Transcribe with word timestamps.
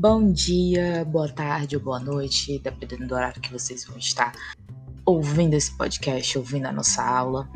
Bom 0.00 0.32
dia, 0.32 1.04
boa 1.04 1.28
tarde 1.28 1.76
ou 1.76 1.82
boa 1.82 2.00
noite, 2.00 2.58
dependendo 2.58 3.06
do 3.06 3.14
horário 3.14 3.38
que 3.38 3.52
vocês 3.52 3.84
vão 3.84 3.98
estar 3.98 4.32
ouvindo 5.04 5.52
esse 5.52 5.76
podcast, 5.76 6.38
ouvindo 6.38 6.64
a 6.64 6.72
nossa 6.72 7.04
aula. 7.04 7.46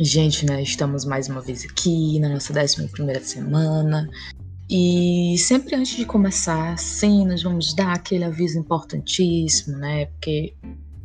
Gente, 0.00 0.46
né, 0.46 0.62
estamos 0.62 1.04
mais 1.04 1.28
uma 1.28 1.42
vez 1.42 1.62
aqui 1.66 2.18
na 2.20 2.30
nossa 2.30 2.58
11 2.58 2.88
semana. 3.20 4.08
E 4.70 5.36
sempre 5.36 5.74
antes 5.74 5.94
de 5.94 6.06
começar, 6.06 6.78
sim, 6.78 7.26
nós 7.26 7.42
vamos 7.42 7.74
dar 7.74 7.96
aquele 7.96 8.24
aviso 8.24 8.58
importantíssimo, 8.58 9.76
né? 9.76 10.06
Porque, 10.06 10.54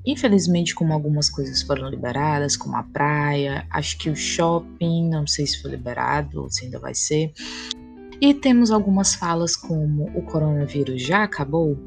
infelizmente, 0.06 0.74
como 0.74 0.94
algumas 0.94 1.30
coisas 1.30 1.62
foram 1.62 1.90
liberadas, 1.90 2.56
como 2.56 2.78
a 2.78 2.84
praia, 2.84 3.68
acho 3.70 3.98
que 3.98 4.10
o 4.10 4.16
shopping, 4.16 5.10
não 5.10 5.28
sei 5.28 5.46
se 5.46 5.62
foi 5.62 5.72
liberado 5.72 6.44
ou 6.44 6.50
se 6.50 6.64
ainda 6.64 6.80
vai 6.80 6.96
ser. 6.96 7.34
E 8.20 8.34
temos 8.34 8.72
algumas 8.72 9.14
falas 9.14 9.56
como 9.56 10.06
o 10.16 10.22
coronavírus 10.24 11.02
já 11.02 11.24
acabou. 11.24 11.78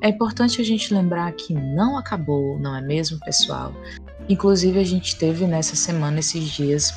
É 0.00 0.08
importante 0.08 0.60
a 0.60 0.64
gente 0.64 0.92
lembrar 0.92 1.32
que 1.32 1.54
não 1.54 1.96
acabou, 1.96 2.58
não 2.58 2.76
é 2.76 2.80
mesmo, 2.80 3.18
pessoal? 3.20 3.72
Inclusive, 4.28 4.78
a 4.78 4.84
gente 4.84 5.16
teve 5.16 5.46
nessa 5.46 5.74
semana, 5.74 6.20
esses 6.20 6.44
dias, 6.50 6.92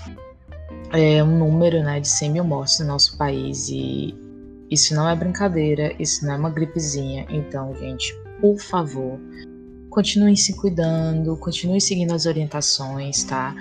é, 0.91 1.23
um 1.23 1.37
número 1.39 1.81
né, 1.83 1.99
de 1.99 2.07
100 2.07 2.31
mil 2.31 2.43
mortes 2.43 2.79
no 2.79 2.87
nosso 2.87 3.17
país 3.17 3.69
e 3.69 4.13
isso 4.69 4.93
não 4.93 5.07
é 5.09 5.15
brincadeira, 5.15 5.95
isso 5.99 6.25
não 6.25 6.33
é 6.33 6.37
uma 6.37 6.49
gripezinha. 6.49 7.25
Então, 7.29 7.73
gente, 7.75 8.13
por 8.39 8.59
favor, 8.59 9.19
continuem 9.89 10.35
se 10.35 10.55
cuidando, 10.55 11.35
continuem 11.37 11.79
seguindo 11.79 12.13
as 12.13 12.25
orientações, 12.25 13.23
tá? 13.23 13.55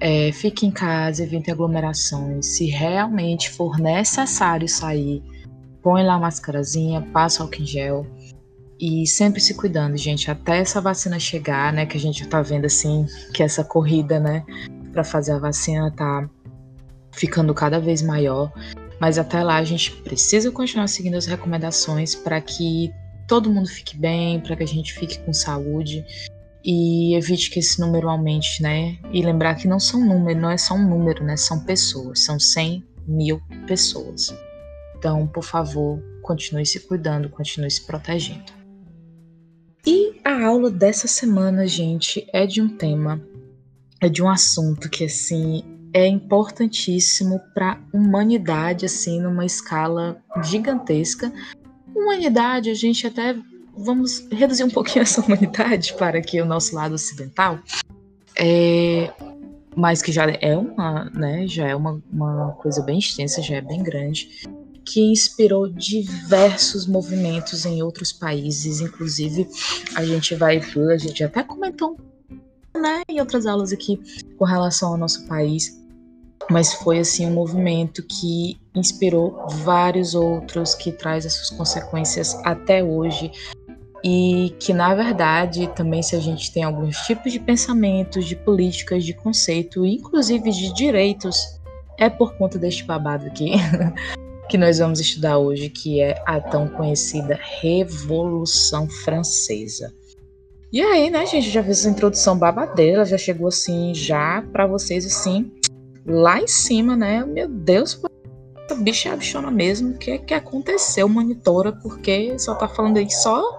É, 0.00 0.30
fique 0.32 0.64
em 0.64 0.70
casa, 0.70 1.24
evite 1.24 1.50
aglomerações. 1.50 2.46
Se 2.46 2.66
realmente 2.66 3.50
for 3.50 3.78
necessário 3.78 4.68
sair, 4.68 5.22
põe 5.82 6.04
lá 6.04 6.14
a 6.14 6.18
máscarazinha, 6.18 7.02
passa 7.12 7.42
álcool 7.42 7.62
em 7.62 7.66
gel. 7.66 8.06
E 8.80 9.06
sempre 9.08 9.40
se 9.40 9.54
cuidando, 9.54 9.96
gente, 9.96 10.30
até 10.30 10.58
essa 10.58 10.80
vacina 10.80 11.18
chegar, 11.18 11.72
né? 11.72 11.84
Que 11.84 11.96
a 11.96 12.00
gente 12.00 12.26
tá 12.28 12.40
vendo 12.40 12.66
assim, 12.66 13.06
que 13.34 13.42
essa 13.42 13.64
corrida, 13.64 14.20
né, 14.20 14.44
para 14.92 15.02
fazer 15.02 15.32
a 15.32 15.38
vacina 15.38 15.90
tá 15.90 16.30
ficando 17.12 17.52
cada 17.52 17.80
vez 17.80 18.00
maior. 18.00 18.52
Mas 19.00 19.18
até 19.18 19.42
lá 19.42 19.56
a 19.56 19.64
gente 19.64 19.90
precisa 20.02 20.50
continuar 20.52 20.86
seguindo 20.88 21.16
as 21.16 21.26
recomendações 21.26 22.14
para 22.14 22.40
que 22.40 22.92
todo 23.26 23.50
mundo 23.50 23.68
fique 23.68 23.96
bem, 23.96 24.40
para 24.40 24.54
que 24.54 24.62
a 24.62 24.66
gente 24.66 24.92
fique 24.92 25.18
com 25.20 25.32
saúde 25.32 26.04
e 26.64 27.14
evite 27.14 27.50
que 27.50 27.58
esse 27.58 27.80
número 27.80 28.08
aumente, 28.08 28.62
né? 28.62 28.98
E 29.12 29.22
lembrar 29.22 29.54
que 29.54 29.68
não 29.68 29.78
são 29.78 30.04
números, 30.04 30.40
não 30.40 30.50
é 30.50 30.58
só 30.58 30.74
um 30.74 30.88
número, 30.88 31.24
né? 31.24 31.36
São 31.36 31.64
pessoas, 31.64 32.24
são 32.24 32.38
100 32.38 32.84
mil 33.06 33.40
pessoas. 33.66 34.34
Então, 34.96 35.26
por 35.26 35.44
favor, 35.44 36.02
continue 36.22 36.66
se 36.66 36.80
cuidando, 36.80 37.28
continue 37.30 37.70
se 37.70 37.86
protegendo. 37.86 38.52
E 39.86 40.20
a 40.24 40.44
aula 40.46 40.70
dessa 40.70 41.08
semana, 41.08 41.66
gente, 41.66 42.26
é 42.32 42.46
de 42.46 42.60
um 42.60 42.68
tema, 42.68 43.22
é 44.00 44.08
de 44.08 44.22
um 44.22 44.28
assunto 44.28 44.90
que, 44.90 45.04
assim, 45.04 45.62
é 45.92 46.06
importantíssimo 46.06 47.40
para 47.54 47.72
a 47.72 47.96
humanidade, 47.96 48.84
assim, 48.84 49.20
numa 49.20 49.46
escala 49.46 50.22
gigantesca. 50.42 51.32
Humanidade, 51.94 52.68
a 52.70 52.74
gente 52.74 53.06
até 53.06 53.34
vamos 53.78 54.26
reduzir 54.30 54.64
um 54.64 54.70
pouquinho 54.70 55.02
essa 55.04 55.20
humanidade 55.20 55.94
para 55.94 56.18
aqui 56.18 56.40
o 56.40 56.46
nosso 56.46 56.74
lado 56.74 56.94
ocidental, 56.94 57.58
é, 58.36 59.12
mas 59.76 60.02
que 60.02 60.12
já 60.12 60.26
é 60.40 60.56
uma, 60.56 61.04
né, 61.10 61.46
já 61.46 61.66
é 61.68 61.74
uma, 61.74 62.02
uma 62.12 62.52
coisa 62.52 62.82
bem 62.82 62.98
extensa, 62.98 63.42
já 63.42 63.56
é 63.56 63.60
bem 63.60 63.82
grande, 63.82 64.28
que 64.84 65.00
inspirou 65.00 65.68
diversos 65.68 66.86
movimentos 66.86 67.66
em 67.66 67.82
outros 67.82 68.12
países, 68.12 68.80
inclusive 68.80 69.46
a 69.94 70.04
gente 70.04 70.34
vai 70.34 70.58
a 70.58 70.96
gente 70.96 71.22
até 71.22 71.42
comentou 71.42 71.96
né, 72.74 73.02
em 73.08 73.20
outras 73.20 73.44
aulas 73.44 73.72
aqui 73.72 74.00
com 74.38 74.44
relação 74.44 74.92
ao 74.92 74.96
nosso 74.96 75.26
país, 75.26 75.78
mas 76.50 76.72
foi 76.72 77.00
assim 77.00 77.26
um 77.26 77.32
movimento 77.32 78.02
que 78.02 78.58
inspirou 78.74 79.46
vários 79.48 80.14
outros, 80.14 80.74
que 80.74 80.90
traz 80.90 81.26
as 81.26 81.34
suas 81.34 81.50
consequências 81.50 82.34
até 82.44 82.82
hoje, 82.82 83.30
e 84.04 84.54
que 84.60 84.72
na 84.72 84.94
verdade 84.94 85.66
também 85.74 86.02
se 86.02 86.14
a 86.14 86.20
gente 86.20 86.52
tem 86.52 86.62
alguns 86.62 86.96
tipos 86.98 87.32
de 87.32 87.40
pensamentos, 87.40 88.26
de 88.26 88.36
políticas, 88.36 89.04
de 89.04 89.12
conceito, 89.12 89.84
inclusive 89.84 90.50
de 90.50 90.72
direitos, 90.72 91.58
é 91.98 92.08
por 92.08 92.34
conta 92.34 92.58
deste 92.58 92.84
babado 92.84 93.26
aqui 93.26 93.52
que 94.48 94.56
nós 94.56 94.78
vamos 94.78 95.00
estudar 95.00 95.38
hoje, 95.38 95.68
que 95.68 96.00
é 96.00 96.22
a 96.26 96.40
tão 96.40 96.68
conhecida 96.68 97.38
Revolução 97.60 98.88
Francesa. 98.88 99.92
E 100.72 100.80
aí, 100.80 101.10
né, 101.10 101.24
gente, 101.26 101.50
já 101.50 101.62
fez 101.62 101.80
essa 101.80 101.88
introdução 101.88 102.38
babadeira, 102.38 103.04
já 103.04 103.18
chegou 103.18 103.48
assim, 103.48 103.94
já 103.94 104.42
para 104.52 104.66
vocês 104.66 105.04
assim, 105.04 105.50
lá 106.06 106.40
em 106.40 106.46
cima, 106.46 106.96
né? 106.96 107.24
Meu 107.24 107.48
Deus, 107.48 108.00
bicha 108.76 109.10
é 109.10 109.16
bichona 109.16 109.50
mesmo, 109.50 109.90
o 109.90 109.98
que 109.98 110.12
é 110.12 110.18
que 110.18 110.34
aconteceu, 110.34 111.08
monitora, 111.08 111.72
porque 111.72 112.38
só 112.38 112.54
tá 112.54 112.68
falando 112.68 112.98
aí 112.98 113.10
só 113.10 113.57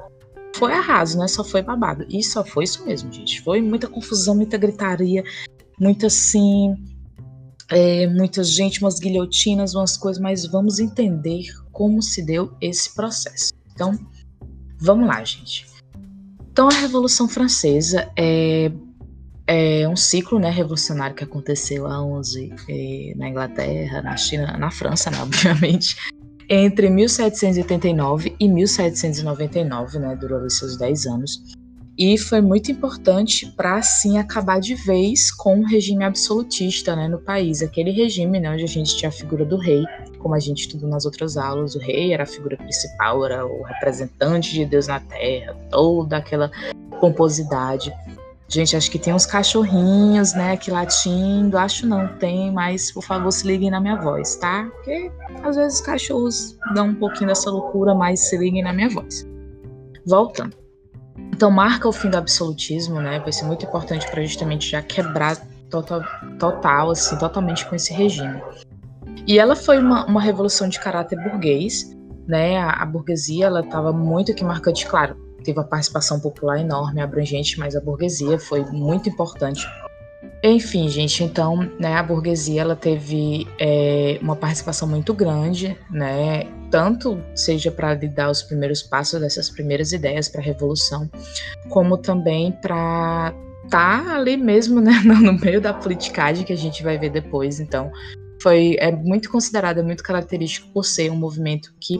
foi 0.55 0.73
arraso, 0.73 1.17
né? 1.17 1.27
Só 1.27 1.43
foi 1.43 1.61
babado. 1.61 2.05
E 2.09 2.23
só 2.23 2.43
foi 2.43 2.63
isso 2.63 2.85
mesmo, 2.85 3.11
gente. 3.11 3.41
Foi 3.41 3.61
muita 3.61 3.87
confusão, 3.87 4.35
muita 4.35 4.57
gritaria, 4.57 5.23
muita 5.79 6.07
assim. 6.07 6.75
É, 7.71 8.07
muita 8.07 8.43
gente, 8.43 8.81
umas 8.81 8.99
guilhotinas, 8.99 9.75
umas 9.75 9.95
coisas, 9.95 10.19
mas 10.19 10.43
vamos 10.45 10.79
entender 10.79 11.45
como 11.71 12.01
se 12.01 12.25
deu 12.25 12.51
esse 12.59 12.95
processo. 12.95 13.53
Então, 13.73 13.97
vamos 14.79 15.07
lá, 15.07 15.23
gente. 15.23 15.67
Então, 16.51 16.67
a 16.67 16.73
Revolução 16.73 17.29
Francesa 17.29 18.11
é, 18.17 18.71
é 19.45 19.87
um 19.87 19.95
ciclo 19.95 20.39
né, 20.39 20.49
revolucionário 20.49 21.15
que 21.15 21.23
aconteceu 21.23 21.85
há 21.85 22.03
11 22.03 22.53
é, 22.67 23.13
na 23.15 23.29
Inglaterra, 23.29 24.01
na 24.01 24.17
China, 24.17 24.57
na 24.57 24.71
França, 24.71 25.11
né, 25.11 25.19
obviamente, 25.21 25.95
entre 26.49 26.89
1789 26.89 28.35
e 28.39 28.49
1799, 28.49 29.99
né, 29.99 30.15
durou 30.15 30.49
seus 30.49 30.75
10 30.77 31.05
anos, 31.05 31.43
e 31.95 32.17
foi 32.17 32.39
muito 32.39 32.71
importante 32.71 33.45
para 33.57 33.75
assim 33.75 34.17
acabar 34.17 34.59
de 34.59 34.73
vez 34.73 35.31
com 35.31 35.59
o 35.59 35.65
regime 35.65 36.05
absolutista 36.05 36.95
né, 36.95 37.09
no 37.09 37.19
país, 37.19 37.61
aquele 37.61 37.91
regime 37.91 38.39
né, 38.39 38.49
onde 38.49 38.63
a 38.63 38.67
gente 38.67 38.95
tinha 38.95 39.09
a 39.09 39.11
figura 39.11 39.45
do 39.45 39.57
rei, 39.57 39.83
como 40.17 40.33
a 40.33 40.39
gente 40.39 40.61
estudou 40.61 40.89
nas 40.89 41.05
outras 41.05 41.35
aulas, 41.35 41.75
o 41.75 41.79
rei 41.79 42.13
era 42.13 42.23
a 42.23 42.25
figura 42.25 42.55
principal, 42.55 43.25
era 43.25 43.45
o 43.45 43.61
representante 43.63 44.53
de 44.53 44.65
Deus 44.65 44.87
na 44.87 45.01
Terra, 45.01 45.53
toda 45.69 46.17
aquela 46.17 46.49
pomposidade. 47.01 47.93
Gente, 48.51 48.75
acho 48.75 48.89
que 48.89 48.97
tem 48.97 49.13
uns 49.13 49.27
cachorrinhos, 49.27 50.33
né, 50.33 50.53
aqui 50.53 50.71
latindo. 50.71 51.55
Acho 51.55 51.85
não, 51.85 52.07
tem, 52.17 52.51
mas 52.51 52.91
por 52.91 53.03
favor 53.03 53.31
se 53.31 53.45
liguem 53.45 53.69
na 53.69 53.79
minha 53.79 53.95
voz, 53.95 54.37
tá? 54.37 54.67
Porque 54.73 55.11
às 55.43 55.55
vezes 55.55 55.79
os 55.79 55.85
cachorros 55.85 56.57
dão 56.73 56.87
um 56.87 56.95
pouquinho 56.95 57.27
dessa 57.27 57.51
loucura, 57.51 57.93
mas 57.93 58.21
se 58.21 58.35
liguem 58.35 58.63
na 58.63 58.73
minha 58.73 58.89
voz. 58.89 59.23
Voltando. 60.03 60.57
Então 61.31 61.51
marca 61.51 61.87
o 61.87 61.91
fim 61.91 62.09
do 62.09 62.17
absolutismo, 62.17 62.99
né? 62.99 63.19
Vai 63.19 63.31
ser 63.31 63.45
muito 63.45 63.65
importante 63.67 64.09
para 64.09 64.23
justamente 64.23 64.71
já 64.71 64.81
quebrar 64.81 65.37
total, 65.69 66.01
total, 66.39 66.89
assim, 66.89 67.15
totalmente 67.19 67.67
com 67.67 67.75
esse 67.75 67.93
regime. 67.93 68.41
E 69.27 69.37
ela 69.37 69.55
foi 69.55 69.77
uma, 69.77 70.07
uma 70.07 70.19
revolução 70.19 70.67
de 70.67 70.79
caráter 70.79 71.21
burguês, 71.21 71.95
né? 72.27 72.57
A, 72.57 72.81
a 72.81 72.85
burguesia, 72.87 73.45
ela 73.45 73.59
estava 73.59 73.93
muito 73.93 74.31
aqui 74.31 74.43
marcante, 74.43 74.87
claro 74.87 75.28
teve 75.43 75.59
uma 75.59 75.65
participação 75.65 76.19
popular 76.19 76.59
enorme, 76.59 77.01
abrangente, 77.01 77.59
mas 77.59 77.75
a 77.75 77.81
burguesia 77.81 78.39
foi 78.39 78.63
muito 78.65 79.09
importante. 79.09 79.67
Enfim, 80.41 80.87
gente, 80.87 81.23
então, 81.23 81.69
né, 81.79 81.95
a 81.95 82.03
burguesia 82.03 82.61
ela 82.61 82.75
teve 82.75 83.45
é, 83.59 84.17
uma 84.21 84.35
participação 84.35 84.87
muito 84.87 85.13
grande, 85.13 85.77
né, 85.91 86.43
tanto 86.71 87.21
seja 87.35 87.69
para 87.71 87.95
dar 87.95 88.29
os 88.29 88.41
primeiros 88.41 88.81
passos 88.81 89.19
dessas 89.19 89.49
primeiras 89.49 89.91
ideias 89.91 90.29
para 90.29 90.39
a 90.39 90.43
revolução, 90.43 91.09
como 91.69 91.97
também 91.97 92.53
para 92.53 93.33
estar 93.65 94.03
tá 94.05 94.15
ali 94.15 94.37
mesmo, 94.37 94.79
né, 94.79 94.93
no 95.03 95.33
meio 95.33 95.59
da 95.59 95.73
politicagem 95.73 96.45
que 96.45 96.53
a 96.53 96.57
gente 96.57 96.83
vai 96.83 96.97
ver 96.97 97.09
depois. 97.09 97.59
Então, 97.59 97.91
foi 98.41 98.77
é 98.79 98.91
muito 98.91 99.29
considerado, 99.29 99.79
é 99.79 99.83
muito 99.83 100.03
característico 100.03 100.69
por 100.73 100.85
ser 100.85 101.11
um 101.11 101.17
movimento 101.17 101.73
que 101.81 101.99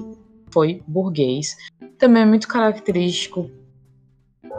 foi 0.52 0.84
burguês. 0.88 1.56
Também 1.98 2.24
é 2.24 2.26
muito 2.26 2.48
característico 2.48 3.50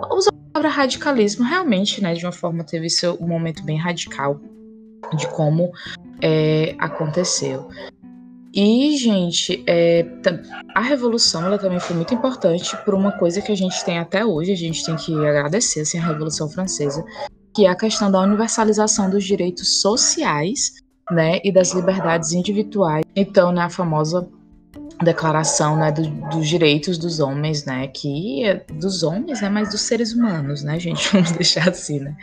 a 0.00 0.32
palavra 0.52 0.68
radicalismo, 0.68 1.44
realmente, 1.44 2.02
né, 2.02 2.14
de 2.14 2.24
uma 2.24 2.32
forma 2.32 2.64
teve 2.64 2.88
seu 2.88 3.18
momento 3.20 3.62
bem 3.62 3.78
radical 3.78 4.40
de 5.16 5.26
como 5.28 5.70
é, 6.20 6.74
aconteceu. 6.78 7.68
E, 8.52 8.96
gente, 8.96 9.62
é, 9.66 10.04
a 10.74 10.80
revolução 10.80 11.46
ela 11.46 11.56
também 11.56 11.78
foi 11.78 11.94
muito 11.94 12.12
importante 12.12 12.76
por 12.84 12.94
uma 12.94 13.12
coisa 13.12 13.40
que 13.40 13.52
a 13.52 13.56
gente 13.56 13.84
tem 13.84 13.98
até 13.98 14.24
hoje, 14.24 14.52
a 14.52 14.56
gente 14.56 14.84
tem 14.84 14.96
que 14.96 15.14
agradecer 15.14 15.82
assim, 15.82 15.98
a 15.98 16.06
Revolução 16.06 16.48
Francesa, 16.48 17.04
que 17.54 17.66
é 17.66 17.68
a 17.68 17.76
questão 17.76 18.10
da 18.10 18.20
universalização 18.20 19.08
dos 19.08 19.24
direitos 19.24 19.80
sociais 19.80 20.72
né, 21.12 21.38
e 21.44 21.52
das 21.52 21.72
liberdades 21.72 22.32
individuais. 22.32 23.04
Então, 23.14 23.52
né, 23.52 23.62
a 23.62 23.70
famosa 23.70 24.28
declaração 25.02 25.76
né, 25.76 25.90
do, 25.90 26.08
dos 26.28 26.46
direitos 26.46 26.98
dos 26.98 27.20
homens, 27.20 27.64
né, 27.64 27.86
que 27.88 28.44
é 28.44 28.64
dos 28.72 29.02
homens, 29.02 29.40
né, 29.40 29.48
mas 29.48 29.70
dos 29.70 29.80
seres 29.82 30.12
humanos, 30.12 30.62
né, 30.62 30.78
gente, 30.78 31.08
vamos 31.12 31.32
deixar 31.32 31.68
assim, 31.68 32.00
né, 32.00 32.16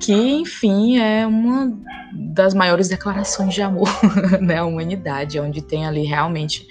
que 0.00 0.12
enfim 0.12 0.98
é 0.98 1.26
uma 1.26 1.72
das 2.12 2.54
maiores 2.54 2.88
declarações 2.88 3.54
de 3.54 3.62
amor, 3.62 3.88
né, 4.40 4.58
à 4.58 4.64
humanidade, 4.64 5.38
onde 5.38 5.60
tem 5.62 5.86
ali 5.86 6.04
realmente 6.04 6.66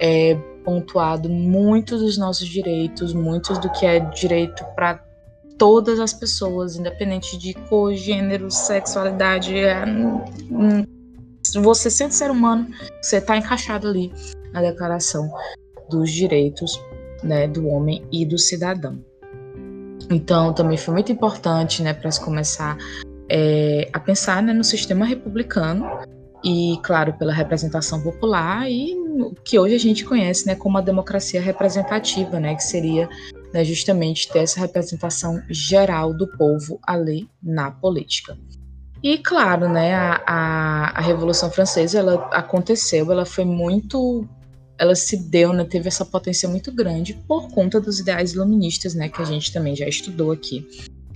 é, 0.00 0.34
pontuado 0.64 1.28
muitos 1.28 2.00
dos 2.00 2.18
nossos 2.18 2.48
direitos, 2.48 3.14
muitos 3.14 3.58
do 3.58 3.70
que 3.70 3.86
é 3.86 4.00
direito 4.00 4.64
para 4.74 5.00
todas 5.56 6.00
as 6.00 6.12
pessoas, 6.12 6.76
independente 6.76 7.38
de 7.38 7.54
cor, 7.54 7.94
gênero, 7.94 8.50
sexualidade, 8.50 9.56
é, 9.56 9.84
hum, 9.86 10.84
você 11.62 11.88
sendo 11.88 12.10
ser 12.10 12.30
humano, 12.30 12.66
você 13.00 13.18
está 13.18 13.36
encaixado 13.36 13.88
ali 13.88 14.12
na 14.56 14.70
Declaração 14.70 15.30
dos 15.88 16.10
Direitos 16.10 16.80
né, 17.22 17.46
do 17.46 17.68
Homem 17.68 18.04
e 18.10 18.24
do 18.24 18.38
Cidadão. 18.38 19.04
Então, 20.10 20.52
também 20.52 20.76
foi 20.76 20.94
muito 20.94 21.12
importante 21.12 21.82
né, 21.82 21.92
para 21.92 22.10
se 22.10 22.20
começar 22.20 22.76
é, 23.28 23.88
a 23.92 24.00
pensar 24.00 24.42
né, 24.42 24.52
no 24.52 24.64
sistema 24.64 25.04
republicano 25.04 25.86
e, 26.44 26.78
claro, 26.82 27.12
pela 27.14 27.32
representação 27.32 28.00
popular 28.00 28.70
e 28.70 28.94
que 29.44 29.58
hoje 29.58 29.74
a 29.74 29.78
gente 29.78 30.04
conhece 30.04 30.46
né, 30.46 30.54
como 30.54 30.78
a 30.78 30.80
democracia 30.82 31.40
representativa, 31.40 32.38
né, 32.38 32.54
que 32.54 32.62
seria 32.62 33.08
né, 33.52 33.64
justamente 33.64 34.30
ter 34.30 34.40
essa 34.40 34.60
representação 34.60 35.42
geral 35.48 36.14
do 36.14 36.26
povo 36.36 36.78
ali 36.86 37.28
na 37.42 37.70
política. 37.70 38.36
E 39.02 39.18
claro, 39.18 39.68
né, 39.68 39.94
a, 39.94 40.22
a, 40.26 40.98
a 40.98 41.00
Revolução 41.00 41.50
Francesa 41.50 41.98
ela 41.98 42.28
aconteceu, 42.32 43.10
ela 43.10 43.24
foi 43.24 43.44
muito 43.44 44.26
ela 44.78 44.94
se 44.94 45.16
deu, 45.16 45.52
né, 45.52 45.64
teve 45.64 45.88
essa 45.88 46.04
potência 46.04 46.48
muito 46.48 46.72
grande 46.72 47.14
por 47.26 47.48
conta 47.50 47.80
dos 47.80 47.98
ideais 47.98 48.32
iluministas, 48.32 48.94
né, 48.94 49.08
que 49.08 49.20
a 49.22 49.24
gente 49.24 49.52
também 49.52 49.74
já 49.74 49.88
estudou 49.88 50.32
aqui 50.32 50.66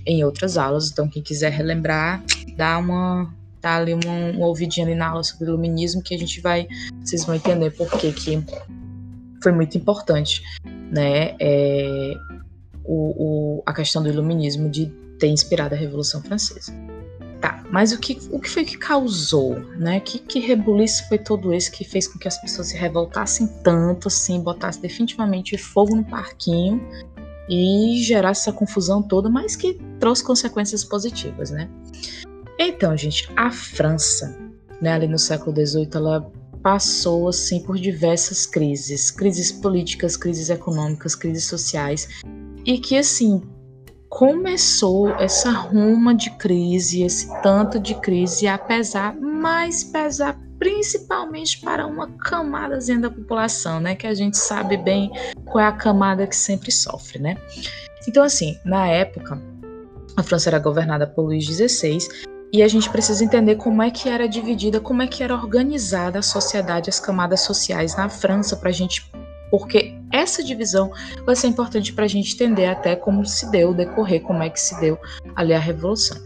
em 0.05 0.23
outras 0.23 0.57
aulas. 0.57 0.89
Então, 0.91 1.07
quem 1.07 1.21
quiser 1.21 1.51
relembrar, 1.51 2.23
dá 2.55 2.77
uma 2.77 3.33
dá 3.61 3.75
ali 3.75 3.93
uma, 3.93 4.31
uma 4.31 4.47
ouvidinha 4.47 4.85
ali 4.85 4.95
na 4.95 5.09
aula 5.09 5.23
sobre 5.23 5.45
iluminismo 5.45 6.01
que 6.01 6.15
a 6.15 6.17
gente 6.17 6.41
vai, 6.41 6.67
vocês 7.03 7.23
vão 7.23 7.35
entender 7.35 7.69
por 7.69 7.91
que 7.91 8.11
que 8.11 8.43
foi 9.43 9.51
muito 9.51 9.77
importante, 9.77 10.41
né, 10.91 11.35
é, 11.39 12.13
o, 12.83 13.59
o, 13.59 13.63
a 13.65 13.73
questão 13.73 14.01
do 14.01 14.09
iluminismo 14.09 14.67
de 14.67 14.87
ter 15.19 15.27
inspirado 15.27 15.75
a 15.75 15.77
Revolução 15.77 16.23
Francesa. 16.23 16.73
Tá, 17.41 17.63
mas 17.71 17.91
o 17.91 17.99
que, 17.99 18.19
o 18.29 18.39
que 18.39 18.47
foi 18.47 18.63
que 18.63 18.77
causou, 18.77 19.59
né? 19.75 19.99
Que, 19.99 20.19
que 20.19 20.39
rebuliço 20.39 21.07
foi 21.09 21.17
todo 21.17 21.51
esse 21.51 21.71
que 21.71 21.83
fez 21.83 22.07
com 22.07 22.19
que 22.19 22.27
as 22.27 22.39
pessoas 22.39 22.67
se 22.67 22.77
revoltassem 22.77 23.47
tanto, 23.63 24.09
assim, 24.09 24.39
botassem 24.39 24.79
definitivamente 24.79 25.57
fogo 25.57 25.95
no 25.95 26.05
parquinho 26.05 26.79
e 27.49 27.99
gerasse 28.03 28.41
essa 28.41 28.53
confusão 28.53 29.01
toda, 29.01 29.27
mas 29.27 29.55
que 29.55 29.73
trouxe 29.99 30.23
consequências 30.23 30.83
positivas, 30.83 31.49
né? 31.49 31.67
Então, 32.59 32.95
gente, 32.95 33.27
a 33.35 33.49
França, 33.49 34.37
né, 34.79 34.93
ali 34.93 35.07
no 35.07 35.17
século 35.17 35.55
XVIII, 35.65 35.89
ela 35.95 36.31
passou 36.61 37.27
assim 37.27 37.63
por 37.63 37.75
diversas 37.79 38.45
crises, 38.45 39.09
crises 39.09 39.51
políticas, 39.51 40.15
crises 40.15 40.51
econômicas, 40.51 41.15
crises 41.15 41.45
sociais, 41.45 42.07
e 42.63 42.77
que 42.77 42.95
assim 42.95 43.41
começou 44.11 45.09
essa 45.15 45.49
ruma 45.51 46.13
de 46.13 46.29
crise, 46.31 47.01
esse 47.01 47.31
tanto 47.41 47.79
de 47.79 47.95
crise, 47.95 48.45
a 48.45 48.57
pesar, 48.57 49.15
mais 49.15 49.85
pesar 49.85 50.37
principalmente 50.59 51.61
para 51.61 51.87
uma 51.87 52.07
camadazinha 52.17 52.99
da 52.99 53.09
população, 53.09 53.79
né? 53.79 53.95
Que 53.95 54.05
a 54.05 54.13
gente 54.13 54.37
sabe 54.37 54.75
bem 54.75 55.09
qual 55.45 55.63
é 55.63 55.67
a 55.67 55.71
camada 55.71 56.27
que 56.27 56.35
sempre 56.35 56.73
sofre, 56.73 57.19
né? 57.19 57.37
Então, 58.05 58.21
assim, 58.21 58.59
na 58.65 58.85
época, 58.85 59.41
a 60.17 60.21
França 60.21 60.49
era 60.49 60.59
governada 60.59 61.07
por 61.07 61.23
Luís 61.23 61.45
XVI 61.45 61.99
e 62.51 62.61
a 62.61 62.67
gente 62.67 62.89
precisa 62.89 63.23
entender 63.23 63.55
como 63.55 63.81
é 63.81 63.89
que 63.89 64.09
era 64.09 64.27
dividida, 64.27 64.81
como 64.81 65.01
é 65.01 65.07
que 65.07 65.23
era 65.23 65.33
organizada 65.33 66.19
a 66.19 66.21
sociedade, 66.21 66.89
as 66.89 66.99
camadas 66.99 67.41
sociais 67.41 67.95
na 67.95 68.09
França, 68.09 68.57
para 68.57 68.69
a 68.69 68.73
gente 68.73 69.09
porque 69.49 70.00
essa 70.11 70.43
divisão 70.43 70.91
vai 71.25 71.35
ser 71.35 71.47
importante 71.47 71.93
para 71.93 72.05
a 72.05 72.07
gente 72.07 72.33
entender 72.33 72.65
até 72.65 72.95
como 72.95 73.25
se 73.25 73.49
deu, 73.51 73.73
decorrer, 73.73 74.21
como 74.21 74.43
é 74.43 74.49
que 74.49 74.59
se 74.59 74.79
deu 74.79 74.97
ali 75.35 75.53
a 75.53 75.59
Revolução. 75.59 76.17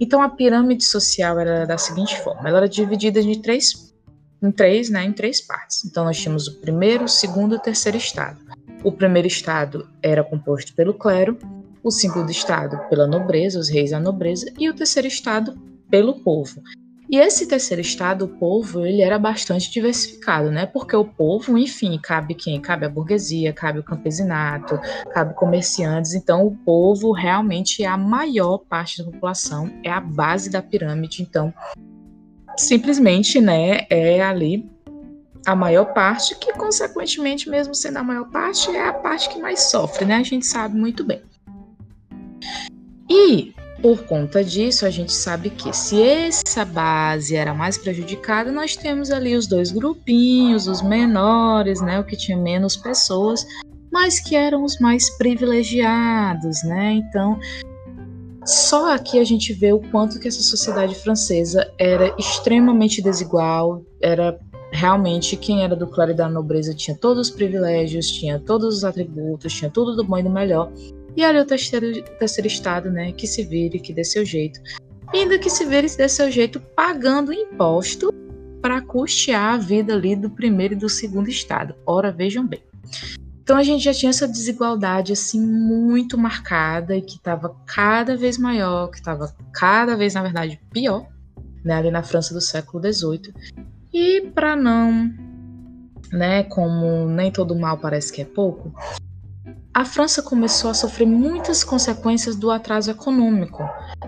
Então 0.00 0.22
a 0.22 0.28
pirâmide 0.28 0.84
social 0.84 1.38
era 1.38 1.64
da 1.64 1.78
seguinte 1.78 2.18
forma: 2.20 2.48
ela 2.48 2.58
era 2.58 2.68
dividida 2.68 3.20
em 3.20 3.40
três, 3.40 3.94
em 4.42 4.50
três, 4.50 4.88
né, 4.88 5.04
em 5.04 5.12
três 5.12 5.40
partes. 5.40 5.84
Então 5.84 6.04
nós 6.04 6.18
tínhamos 6.18 6.46
o 6.46 6.60
primeiro, 6.60 7.04
o 7.04 7.08
segundo 7.08 7.54
e 7.54 7.58
o 7.58 7.60
terceiro 7.60 7.98
estado. 7.98 8.38
O 8.84 8.92
primeiro 8.92 9.26
estado 9.26 9.88
era 10.02 10.22
composto 10.22 10.72
pelo 10.74 10.94
clero, 10.94 11.36
o 11.82 11.90
segundo 11.90 12.30
estado 12.30 12.78
pela 12.88 13.06
nobreza, 13.06 13.58
os 13.58 13.68
reis 13.68 13.90
da 13.90 13.98
nobreza, 13.98 14.52
e 14.58 14.68
o 14.68 14.74
terceiro 14.74 15.08
estado 15.08 15.58
pelo 15.90 16.20
povo. 16.20 16.62
E 17.10 17.16
esse 17.16 17.46
terceiro 17.46 17.80
estado, 17.80 18.26
o 18.26 18.28
povo, 18.28 18.84
ele 18.84 19.00
era 19.00 19.18
bastante 19.18 19.70
diversificado, 19.70 20.50
né? 20.50 20.66
Porque 20.66 20.94
o 20.94 21.04
povo, 21.04 21.56
enfim, 21.56 21.98
cabe 22.02 22.34
quem? 22.34 22.60
Cabe 22.60 22.84
a 22.84 22.88
burguesia, 22.88 23.50
cabe 23.50 23.78
o 23.78 23.82
campesinato, 23.82 24.78
cabe 25.14 25.32
comerciantes. 25.34 26.12
Então, 26.12 26.46
o 26.46 26.54
povo 26.54 27.12
realmente 27.12 27.82
é 27.82 27.86
a 27.86 27.96
maior 27.96 28.58
parte 28.58 28.98
da 28.98 29.10
população, 29.10 29.72
é 29.82 29.90
a 29.90 30.00
base 30.00 30.50
da 30.50 30.60
pirâmide. 30.60 31.22
Então, 31.22 31.52
simplesmente, 32.58 33.40
né, 33.40 33.86
é 33.88 34.20
ali 34.20 34.70
a 35.46 35.56
maior 35.56 35.94
parte, 35.94 36.38
que 36.38 36.52
consequentemente, 36.52 37.48
mesmo 37.48 37.74
sendo 37.74 37.96
a 37.96 38.02
maior 38.02 38.28
parte, 38.30 38.70
é 38.70 38.86
a 38.86 38.92
parte 38.92 39.30
que 39.30 39.40
mais 39.40 39.62
sofre, 39.70 40.04
né? 40.04 40.16
A 40.16 40.22
gente 40.22 40.44
sabe 40.44 40.76
muito 40.76 41.02
bem. 41.02 41.22
E 43.08 43.54
por 43.82 44.04
conta 44.04 44.42
disso, 44.42 44.84
a 44.84 44.90
gente 44.90 45.12
sabe 45.12 45.50
que 45.50 45.72
se 45.72 46.02
essa 46.02 46.64
base 46.64 47.36
era 47.36 47.54
mais 47.54 47.78
prejudicada, 47.78 48.50
nós 48.50 48.76
temos 48.76 49.10
ali 49.10 49.36
os 49.36 49.46
dois 49.46 49.70
grupinhos, 49.70 50.66
os 50.66 50.82
menores, 50.82 51.80
né, 51.80 52.00
o 52.00 52.04
que 52.04 52.16
tinha 52.16 52.36
menos 52.36 52.76
pessoas, 52.76 53.46
mas 53.92 54.20
que 54.20 54.34
eram 54.34 54.64
os 54.64 54.78
mais 54.80 55.08
privilegiados, 55.16 56.62
né? 56.64 56.94
Então, 56.94 57.38
só 58.44 58.94
aqui 58.94 59.18
a 59.18 59.24
gente 59.24 59.52
vê 59.52 59.72
o 59.72 59.80
quanto 59.90 60.18
que 60.18 60.28
essa 60.28 60.42
sociedade 60.42 60.94
francesa 60.94 61.70
era 61.78 62.14
extremamente 62.18 63.00
desigual, 63.00 63.82
era 64.02 64.38
realmente 64.72 65.36
quem 65.36 65.62
era 65.62 65.74
do 65.74 65.86
clero 65.86 66.10
e 66.10 66.14
da 66.14 66.28
nobreza 66.28 66.74
tinha 66.74 66.96
todos 66.96 67.28
os 67.28 67.34
privilégios, 67.34 68.10
tinha 68.10 68.38
todos 68.38 68.76
os 68.76 68.84
atributos, 68.84 69.52
tinha 69.52 69.70
tudo 69.70 69.96
do 69.96 70.04
bom 70.04 70.18
e 70.18 70.22
do 70.22 70.30
melhor, 70.30 70.70
e 71.18 71.24
ali 71.24 71.40
o 71.40 71.44
terceiro, 71.44 72.00
terceiro 72.16 72.46
estado, 72.46 72.92
né, 72.92 73.10
que 73.10 73.26
se 73.26 73.42
vire, 73.42 73.80
que 73.80 73.92
dê 73.92 74.04
seu 74.04 74.24
jeito. 74.24 74.60
Ainda 75.12 75.36
que 75.36 75.50
se 75.50 75.64
vire 75.64 75.88
e 75.88 75.96
dê 75.96 76.08
seu 76.08 76.30
jeito 76.30 76.60
pagando 76.60 77.32
imposto 77.32 78.14
para 78.62 78.80
custear 78.80 79.54
a 79.54 79.56
vida 79.56 79.94
ali 79.94 80.14
do 80.14 80.30
primeiro 80.30 80.74
e 80.74 80.76
do 80.76 80.88
segundo 80.88 81.28
estado. 81.28 81.74
Ora, 81.84 82.12
vejam 82.12 82.46
bem. 82.46 82.62
Então 83.42 83.56
a 83.56 83.64
gente 83.64 83.82
já 83.82 83.92
tinha 83.92 84.10
essa 84.10 84.28
desigualdade 84.28 85.12
assim 85.12 85.44
muito 85.44 86.16
marcada 86.16 86.94
e 86.96 87.02
que 87.02 87.16
estava 87.16 87.56
cada 87.66 88.16
vez 88.16 88.38
maior, 88.38 88.88
que 88.88 88.98
estava 88.98 89.34
cada 89.52 89.96
vez, 89.96 90.14
na 90.14 90.22
verdade, 90.22 90.60
pior, 90.70 91.08
né, 91.64 91.74
ali 91.74 91.90
na 91.90 92.04
França 92.04 92.32
do 92.32 92.40
século 92.40 92.80
XVIII. 92.92 93.34
E 93.92 94.20
para 94.32 94.54
não, 94.54 95.12
né, 96.12 96.44
como 96.44 97.08
nem 97.08 97.32
todo 97.32 97.58
mal 97.58 97.76
parece 97.76 98.12
que 98.12 98.22
é 98.22 98.24
pouco, 98.24 98.72
a 99.78 99.84
França 99.84 100.20
começou 100.20 100.70
a 100.70 100.74
sofrer 100.74 101.06
muitas 101.06 101.62
consequências 101.62 102.34
do 102.34 102.50
atraso 102.50 102.90
econômico, 102.90 103.62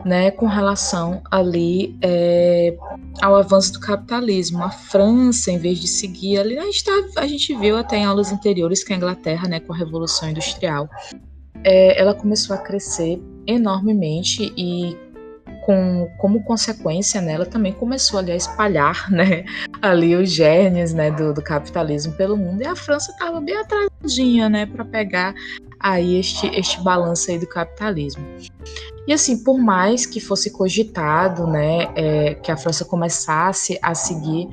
né, 0.04 0.32
com 0.32 0.46
relação 0.46 1.22
ali 1.30 1.96
é, 2.02 2.76
ao 3.22 3.36
avanço 3.36 3.74
do 3.74 3.78
capitalismo. 3.78 4.64
A 4.64 4.70
França, 4.70 5.52
em 5.52 5.58
vez 5.58 5.78
de 5.78 5.86
seguir 5.86 6.38
ali, 6.38 6.58
a 6.58 6.64
gente, 6.64 6.82
tá, 6.82 6.92
a 7.18 7.26
gente 7.28 7.54
viu 7.54 7.76
até 7.76 7.98
em 7.98 8.04
aulas 8.04 8.32
anteriores 8.32 8.82
que 8.82 8.92
a 8.92 8.96
Inglaterra, 8.96 9.46
né, 9.46 9.60
com 9.60 9.72
a 9.72 9.76
Revolução 9.76 10.28
Industrial, 10.28 10.90
é, 11.62 12.00
ela 12.00 12.14
começou 12.14 12.56
a 12.56 12.58
crescer 12.58 13.22
enormemente 13.46 14.52
e 14.56 14.96
com, 15.70 16.10
como 16.18 16.42
consequência, 16.42 17.20
né, 17.20 17.34
ela 17.34 17.46
também 17.46 17.72
começou 17.72 18.18
ali 18.18 18.32
a 18.32 18.36
espalhar, 18.36 19.08
né, 19.12 19.44
ali 19.80 20.16
os 20.16 20.28
genes, 20.28 20.92
né, 20.92 21.12
do, 21.12 21.32
do 21.32 21.40
capitalismo 21.40 22.12
pelo 22.14 22.36
mundo. 22.36 22.60
E 22.60 22.66
a 22.66 22.74
França 22.74 23.12
estava 23.12 23.40
bem 23.40 23.56
atrasadinha, 23.56 24.48
né, 24.48 24.66
para 24.66 24.84
pegar 24.84 25.32
aí 25.78 26.18
este, 26.18 26.48
este 26.48 26.82
balanço 26.82 27.30
aí 27.30 27.38
do 27.38 27.46
capitalismo. 27.46 28.24
E 29.06 29.12
assim, 29.12 29.44
por 29.44 29.58
mais 29.58 30.06
que 30.06 30.20
fosse 30.20 30.50
cogitado, 30.50 31.46
né, 31.46 31.88
é, 31.94 32.34
que 32.34 32.50
a 32.50 32.56
França 32.56 32.84
começasse 32.84 33.78
a 33.80 33.94
seguir, 33.94 34.48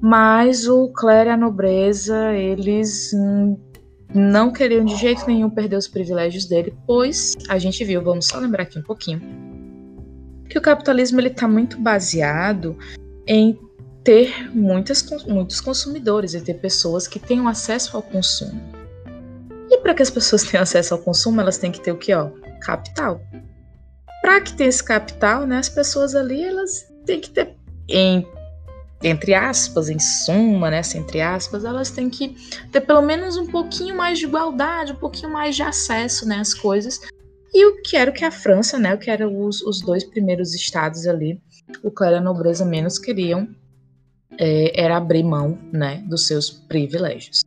mas 0.00 0.68
o 0.68 0.88
clero 0.92 1.30
e 1.30 1.32
a 1.32 1.36
nobreza, 1.36 2.32
eles 2.32 3.12
não 4.14 4.52
queriam 4.52 4.84
de 4.84 4.94
jeito 4.94 5.26
nenhum 5.26 5.50
perder 5.50 5.76
os 5.76 5.88
privilégios 5.88 6.46
dele, 6.46 6.72
pois 6.86 7.36
a 7.48 7.58
gente 7.58 7.84
viu, 7.84 8.02
vamos 8.02 8.26
só 8.26 8.38
lembrar 8.38 8.62
aqui 8.62 8.78
um 8.78 8.82
pouquinho, 8.82 9.49
que 10.50 10.58
o 10.58 10.60
capitalismo 10.60 11.20
ele 11.20 11.28
está 11.28 11.46
muito 11.46 11.78
baseado 11.78 12.76
em 13.26 13.56
ter 14.02 14.50
muitas, 14.52 15.08
muitos 15.24 15.60
consumidores 15.60 16.34
e 16.34 16.40
ter 16.40 16.54
pessoas 16.54 17.06
que 17.06 17.20
tenham 17.20 17.46
acesso 17.46 17.96
ao 17.96 18.02
consumo. 18.02 18.60
E 19.70 19.78
para 19.78 19.94
que 19.94 20.02
as 20.02 20.10
pessoas 20.10 20.42
tenham 20.50 20.62
acesso 20.62 20.92
ao 20.92 21.00
consumo, 21.00 21.40
elas 21.40 21.56
têm 21.56 21.70
que 21.70 21.80
ter 21.80 21.92
o 21.92 21.96
que, 21.96 22.12
ó? 22.12 22.30
Capital. 22.60 23.20
Para 24.20 24.40
que 24.40 24.52
tenha 24.52 24.68
esse 24.68 24.82
capital, 24.82 25.46
né, 25.46 25.58
as 25.58 25.68
pessoas 25.68 26.14
ali 26.14 26.42
elas 26.42 26.84
têm 27.06 27.20
que 27.20 27.30
ter 27.30 27.54
em 27.88 28.26
entre 29.02 29.32
aspas, 29.32 29.88
em 29.88 29.98
suma, 29.98 30.68
né, 30.70 30.82
entre 30.94 31.22
aspas, 31.22 31.64
elas 31.64 31.90
têm 31.90 32.10
que 32.10 32.36
ter 32.70 32.82
pelo 32.82 33.00
menos 33.00 33.38
um 33.38 33.46
pouquinho 33.46 33.96
mais 33.96 34.18
de 34.18 34.26
igualdade, 34.26 34.92
um 34.92 34.96
pouquinho 34.96 35.32
mais 35.32 35.56
de 35.56 35.62
acesso, 35.62 36.28
né, 36.28 36.36
às 36.36 36.52
coisas. 36.52 37.00
E 37.52 37.64
eu 37.64 37.82
quero 37.82 38.12
que 38.12 38.24
a 38.24 38.30
França, 38.30 38.78
né, 38.78 38.92
eu 38.92 38.98
quero 38.98 39.28
os, 39.44 39.60
os 39.62 39.80
dois 39.80 40.04
primeiros 40.04 40.54
estados 40.54 41.06
ali, 41.06 41.40
o 41.82 41.90
que 41.90 42.04
a 42.04 42.20
nobreza 42.20 42.64
menos 42.64 42.98
queriam 42.98 43.48
é, 44.38 44.80
era 44.80 44.96
abrir 44.96 45.24
mão, 45.24 45.58
né, 45.72 46.02
dos 46.08 46.26
seus 46.26 46.50
privilégios. 46.50 47.42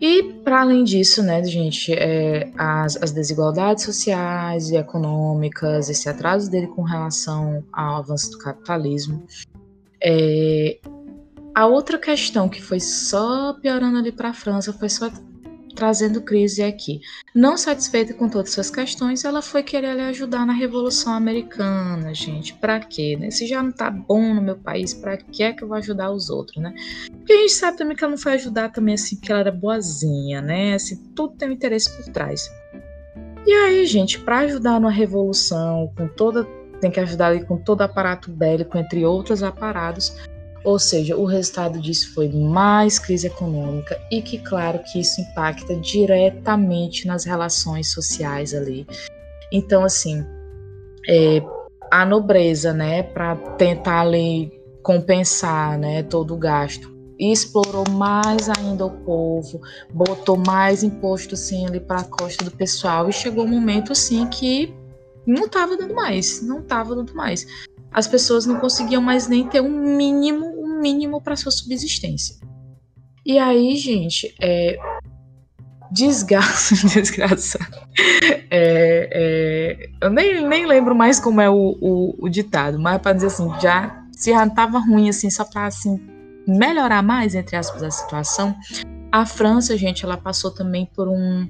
E, 0.00 0.22
para 0.44 0.60
além 0.60 0.84
disso, 0.84 1.22
né, 1.24 1.42
gente, 1.42 1.92
é, 1.92 2.52
as, 2.56 2.96
as, 3.02 3.10
desigualdades 3.10 3.82
sociais 3.82 4.70
e 4.70 4.76
econômicas, 4.76 5.90
esse 5.90 6.08
atraso 6.08 6.48
dele 6.48 6.68
com 6.68 6.82
relação 6.82 7.64
ao 7.72 7.96
avanço 7.96 8.30
do 8.30 8.38
capitalismo. 8.38 9.26
É, 10.00 10.78
a 11.52 11.66
outra 11.66 11.98
questão 11.98 12.48
que 12.48 12.62
foi 12.62 12.78
só 12.78 13.54
piorando 13.54 13.98
ali 13.98 14.12
para 14.12 14.28
a 14.28 14.32
França 14.34 14.72
foi 14.72 14.88
só 14.88 15.10
trazendo 15.78 16.20
crise 16.20 16.60
aqui. 16.60 17.00
Não 17.32 17.56
satisfeita 17.56 18.12
com 18.12 18.28
todas 18.28 18.50
essas 18.50 18.68
questões, 18.68 19.24
ela 19.24 19.40
foi 19.40 19.62
querer 19.62 19.94
lhe 19.94 20.02
ajudar 20.02 20.44
na 20.44 20.52
Revolução 20.52 21.12
Americana, 21.12 22.12
gente. 22.12 22.52
Para 22.54 22.80
quê, 22.80 23.16
né? 23.16 23.30
Se 23.30 23.46
já 23.46 23.62
não 23.62 23.70
tá 23.70 23.88
bom 23.88 24.34
no 24.34 24.42
meu 24.42 24.56
país, 24.56 24.92
para 24.92 25.16
que 25.16 25.44
é 25.44 25.52
que 25.52 25.62
eu 25.62 25.68
vou 25.68 25.76
ajudar 25.76 26.10
os 26.10 26.30
outros, 26.30 26.60
né? 26.60 26.74
Porque 27.12 27.32
a 27.32 27.36
gente 27.36 27.52
sabe 27.52 27.78
também 27.78 27.96
que 27.96 28.02
ela 28.02 28.10
não 28.10 28.18
foi 28.18 28.32
ajudar 28.32 28.70
também 28.70 28.94
assim 28.94 29.14
porque 29.14 29.30
ela 29.30 29.42
era 29.42 29.52
boazinha, 29.52 30.42
né? 30.42 30.74
Assim, 30.74 30.96
tudo 31.14 31.36
tem 31.36 31.48
um 31.48 31.52
interesse 31.52 31.96
por 31.96 32.12
trás. 32.12 32.50
E 33.46 33.52
aí, 33.52 33.86
gente, 33.86 34.18
para 34.18 34.38
ajudar 34.38 34.80
na 34.80 34.90
revolução, 34.90 35.92
com 35.96 36.08
toda 36.08 36.44
tem 36.80 36.90
que 36.90 37.00
ajudar 37.00 37.28
ali 37.28 37.44
com 37.44 37.56
todo 37.56 37.82
aparato 37.82 38.30
bélico, 38.30 38.76
entre 38.78 39.04
outros 39.04 39.42
aparatos, 39.44 40.16
ou 40.68 40.78
seja, 40.78 41.16
o 41.16 41.24
resultado 41.24 41.80
disso 41.80 42.12
foi 42.12 42.28
mais 42.28 42.98
crise 42.98 43.26
econômica 43.26 43.98
e 44.12 44.20
que, 44.20 44.36
claro, 44.36 44.78
que 44.80 45.00
isso 45.00 45.18
impacta 45.18 45.74
diretamente 45.76 47.06
nas 47.06 47.24
relações 47.24 47.90
sociais 47.90 48.52
ali. 48.52 48.86
Então, 49.50 49.82
assim, 49.82 50.22
é, 51.08 51.42
a 51.90 52.04
nobreza, 52.04 52.74
né, 52.74 53.02
para 53.02 53.34
tentar 53.56 54.02
ali 54.02 54.52
compensar, 54.82 55.78
né, 55.78 56.02
todo 56.02 56.34
o 56.34 56.36
gasto, 56.36 56.94
explorou 57.18 57.88
mais 57.88 58.50
ainda 58.50 58.84
o 58.84 58.90
povo, 58.90 59.62
botou 59.90 60.36
mais 60.36 60.82
imposto 60.82 61.34
assim 61.34 61.66
ali 61.66 61.80
para 61.80 62.00
a 62.00 62.04
costa 62.04 62.44
do 62.44 62.50
pessoal 62.50 63.08
e 63.08 63.12
chegou 63.12 63.46
um 63.46 63.48
momento 63.48 63.92
assim 63.92 64.26
que 64.26 64.74
não 65.26 65.46
estava 65.46 65.78
dando 65.78 65.94
mais, 65.94 66.42
não 66.42 66.60
estava 66.60 66.94
dando 66.94 67.14
mais 67.14 67.46
as 67.90 68.06
pessoas 68.06 68.46
não 68.46 68.60
conseguiam 68.60 69.02
mais 69.02 69.28
nem 69.28 69.46
ter 69.46 69.60
um 69.60 69.96
mínimo, 69.96 70.57
mínimo 70.78 71.20
para 71.20 71.36
sua 71.36 71.52
subsistência. 71.52 72.36
E 73.24 73.38
aí, 73.38 73.76
gente, 73.76 74.34
é, 74.40 74.78
desgraça, 75.90 76.74
desgraça. 76.88 77.58
É, 78.50 79.08
é, 79.12 79.90
eu 80.00 80.10
nem, 80.10 80.46
nem 80.46 80.66
lembro 80.66 80.94
mais 80.94 81.18
como 81.20 81.40
é 81.40 81.50
o, 81.50 81.76
o, 81.80 82.14
o 82.18 82.28
ditado, 82.28 82.78
mas 82.78 83.00
para 83.00 83.12
dizer 83.12 83.26
assim, 83.26 83.48
já 83.60 84.04
se 84.12 84.32
já 84.32 84.48
tava 84.48 84.78
ruim 84.78 85.08
assim, 85.08 85.30
só 85.30 85.44
para 85.44 85.66
assim 85.66 86.00
melhorar 86.46 87.02
mais 87.02 87.34
entre 87.34 87.56
aspas 87.56 87.82
a 87.82 87.90
situação, 87.90 88.54
a 89.12 89.24
França, 89.24 89.76
gente, 89.76 90.04
ela 90.04 90.16
passou 90.16 90.50
também 90.50 90.86
por 90.86 91.08
um 91.08 91.48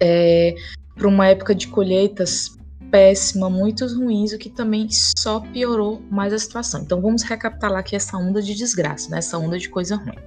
é, 0.00 0.54
por 0.96 1.06
uma 1.06 1.26
época 1.26 1.54
de 1.54 1.68
colheitas 1.68 2.56
péssima, 2.92 3.48
muito 3.48 3.86
ruins, 3.86 4.32
o 4.32 4.38
que 4.38 4.50
também 4.50 4.86
só 4.90 5.40
piorou 5.40 6.02
mais 6.10 6.32
a 6.32 6.38
situação. 6.38 6.82
Então 6.82 7.00
vamos 7.00 7.22
recapitular 7.22 7.80
aqui 7.80 7.96
essa 7.96 8.18
onda 8.18 8.42
de 8.42 8.54
desgraça, 8.54 9.08
né? 9.08 9.18
essa 9.18 9.38
onda 9.38 9.58
de 9.58 9.70
coisa 9.70 9.96
ruim. 9.96 10.18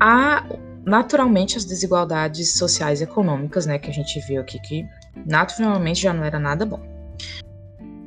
Há, 0.00 0.44
naturalmente, 0.84 1.56
as 1.56 1.64
desigualdades 1.64 2.58
sociais 2.58 3.00
e 3.00 3.04
econômicas, 3.04 3.66
né, 3.66 3.78
que 3.78 3.88
a 3.88 3.92
gente 3.92 4.20
viu 4.26 4.40
aqui, 4.40 4.60
que 4.60 4.86
naturalmente 5.26 6.02
já 6.02 6.12
não 6.12 6.24
era 6.24 6.38
nada 6.38 6.66
bom. 6.66 6.80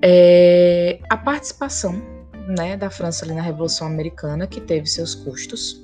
É, 0.02 1.00
a 1.10 1.16
participação 1.16 2.02
né, 2.48 2.76
da 2.76 2.90
França 2.90 3.24
ali 3.24 3.34
na 3.34 3.42
Revolução 3.42 3.88
Americana, 3.88 4.48
que 4.48 4.60
teve 4.60 4.88
seus 4.88 5.16
custos, 5.16 5.82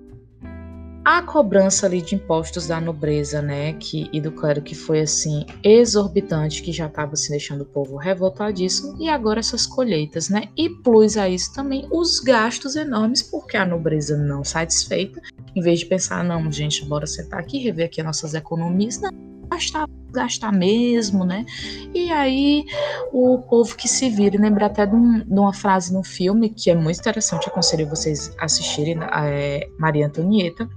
a 1.08 1.22
cobrança 1.22 1.86
ali 1.86 2.02
de 2.02 2.16
impostos 2.16 2.68
da 2.68 2.82
nobreza, 2.82 3.42
né, 3.42 3.72
que, 3.72 4.10
e 4.12 4.20
do 4.20 4.30
clero 4.30 4.62
que 4.62 4.76
foi 4.76 5.00
assim 5.00 5.46
exorbitante, 5.64 6.62
que 6.62 6.74
já 6.74 6.88
estava 6.88 7.16
se 7.16 7.30
deixando 7.30 7.62
o 7.62 7.66
povo 7.66 7.96
revoltadíssimo, 7.96 8.94
e 9.00 9.08
agora 9.08 9.40
essas 9.40 9.66
colheitas, 9.66 10.28
né, 10.28 10.50
e 10.58 10.70
plus 10.70 11.16
a 11.16 11.30
isso 11.30 11.54
também 11.54 11.88
os 11.94 12.20
gastos 12.20 12.76
enormes, 12.76 13.24
porque 13.24 13.56
a 13.56 13.66
nobreza 13.66 14.18
não 14.18 14.44
satisfeita, 14.44 15.22
em 15.56 15.62
vez 15.62 15.80
de 15.80 15.86
pensar, 15.86 16.26
não, 16.26 16.52
gente, 16.52 16.84
bora 16.84 17.08
sentar 17.08 17.40
aqui, 17.40 17.58
rever 17.58 17.86
aqui 17.86 18.02
as 18.02 18.08
nossas 18.08 18.34
economias, 18.34 19.00
não, 19.00 19.10
gastar, 19.50 19.88
gastar 20.12 20.52
mesmo, 20.52 21.24
né, 21.24 21.46
e 21.94 22.12
aí 22.12 22.66
o 23.14 23.38
povo 23.44 23.78
que 23.78 23.88
se 23.88 24.10
vira, 24.10 24.38
lembra 24.38 24.66
até 24.66 24.86
de, 24.86 24.94
um, 24.94 25.20
de, 25.20 25.40
uma 25.40 25.54
frase 25.54 25.94
no 25.94 26.04
filme 26.04 26.50
que 26.50 26.70
é 26.70 26.76
muito 26.76 27.00
interessante, 27.00 27.48
aconselho 27.48 27.88
vocês 27.88 28.36
assistirem, 28.38 29.00
é, 29.02 29.70
Maria 29.80 30.08
Antonieta, 30.08 30.70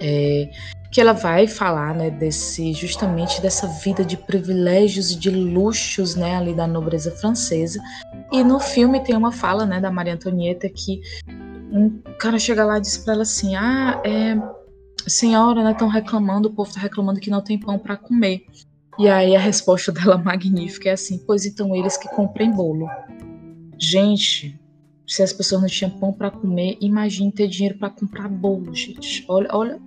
é, 0.00 0.50
que 0.92 1.00
ela 1.00 1.14
vai 1.14 1.46
falar, 1.46 1.94
né, 1.94 2.10
desse 2.10 2.74
justamente 2.74 3.40
dessa 3.40 3.66
vida 3.66 4.04
de 4.04 4.16
privilégios 4.16 5.10
e 5.10 5.18
de 5.18 5.30
luxos, 5.30 6.14
né, 6.14 6.36
ali 6.36 6.54
da 6.54 6.66
nobreza 6.66 7.10
francesa. 7.10 7.80
E 8.30 8.44
no 8.44 8.60
filme 8.60 9.02
tem 9.02 9.16
uma 9.16 9.32
fala, 9.32 9.64
né, 9.64 9.80
da 9.80 9.90
Maria 9.90 10.14
Antonieta 10.14 10.68
que 10.68 11.00
um 11.72 11.98
cara 12.18 12.38
chega 12.38 12.64
lá 12.64 12.76
e 12.76 12.82
diz 12.82 12.98
para 12.98 13.14
ela 13.14 13.22
assim: 13.22 13.56
"Ah, 13.56 14.02
é, 14.04 14.36
senhora, 15.08 15.64
né, 15.64 15.72
estão 15.72 15.88
reclamando, 15.88 16.48
o 16.48 16.52
povo 16.52 16.68
está 16.68 16.80
reclamando 16.80 17.20
que 17.20 17.30
não 17.30 17.40
tem 17.40 17.58
pão 17.58 17.78
para 17.78 17.96
comer". 17.96 18.44
E 18.98 19.08
aí 19.08 19.34
a 19.34 19.40
resposta 19.40 19.90
dela 19.92 20.18
magnífica 20.18 20.90
é 20.90 20.92
assim: 20.92 21.18
"Pois 21.26 21.46
então 21.46 21.74
eles 21.74 21.96
que 21.96 22.08
comprem 22.08 22.50
bolo". 22.50 22.86
Gente, 23.78 24.60
se 25.06 25.22
as 25.22 25.32
pessoas 25.32 25.62
não 25.62 25.68
tinham 25.68 25.90
pão 25.90 26.12
para 26.12 26.30
comer, 26.30 26.76
imagine 26.80 27.32
ter 27.32 27.48
dinheiro 27.48 27.78
para 27.78 27.90
comprar 27.90 28.28
bolo, 28.28 28.74
gente. 28.74 29.24
Olha, 29.28 29.48
olha, 29.52 29.80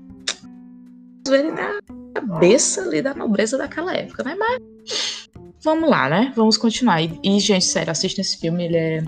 ele 1.28 1.52
na 1.52 1.80
cabeça 2.14 2.82
ali 2.82 3.02
da 3.02 3.14
nobreza 3.14 3.58
daquela 3.58 3.96
época, 3.96 4.24
né? 4.24 4.36
Mas 4.36 5.30
vamos 5.64 5.90
lá, 5.90 6.10
né? 6.10 6.34
Vamos 6.36 6.58
continuar. 6.58 7.02
E, 7.02 7.20
e 7.24 7.40
gente, 7.40 7.66
sério, 7.66 7.92
assista 7.92 8.22
esse 8.22 8.38
filme, 8.38 8.66
ele 8.66 8.78
é, 8.78 9.04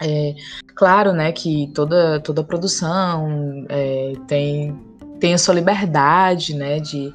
é, 0.00 0.34
claro, 0.74 1.12
né, 1.12 1.32
que 1.32 1.70
toda 1.74 2.20
toda 2.20 2.44
produção 2.44 3.66
é, 3.68 4.12
tem 4.26 4.76
tem 5.20 5.34
a 5.34 5.38
sua 5.38 5.54
liberdade, 5.54 6.54
né, 6.54 6.80
de 6.80 7.12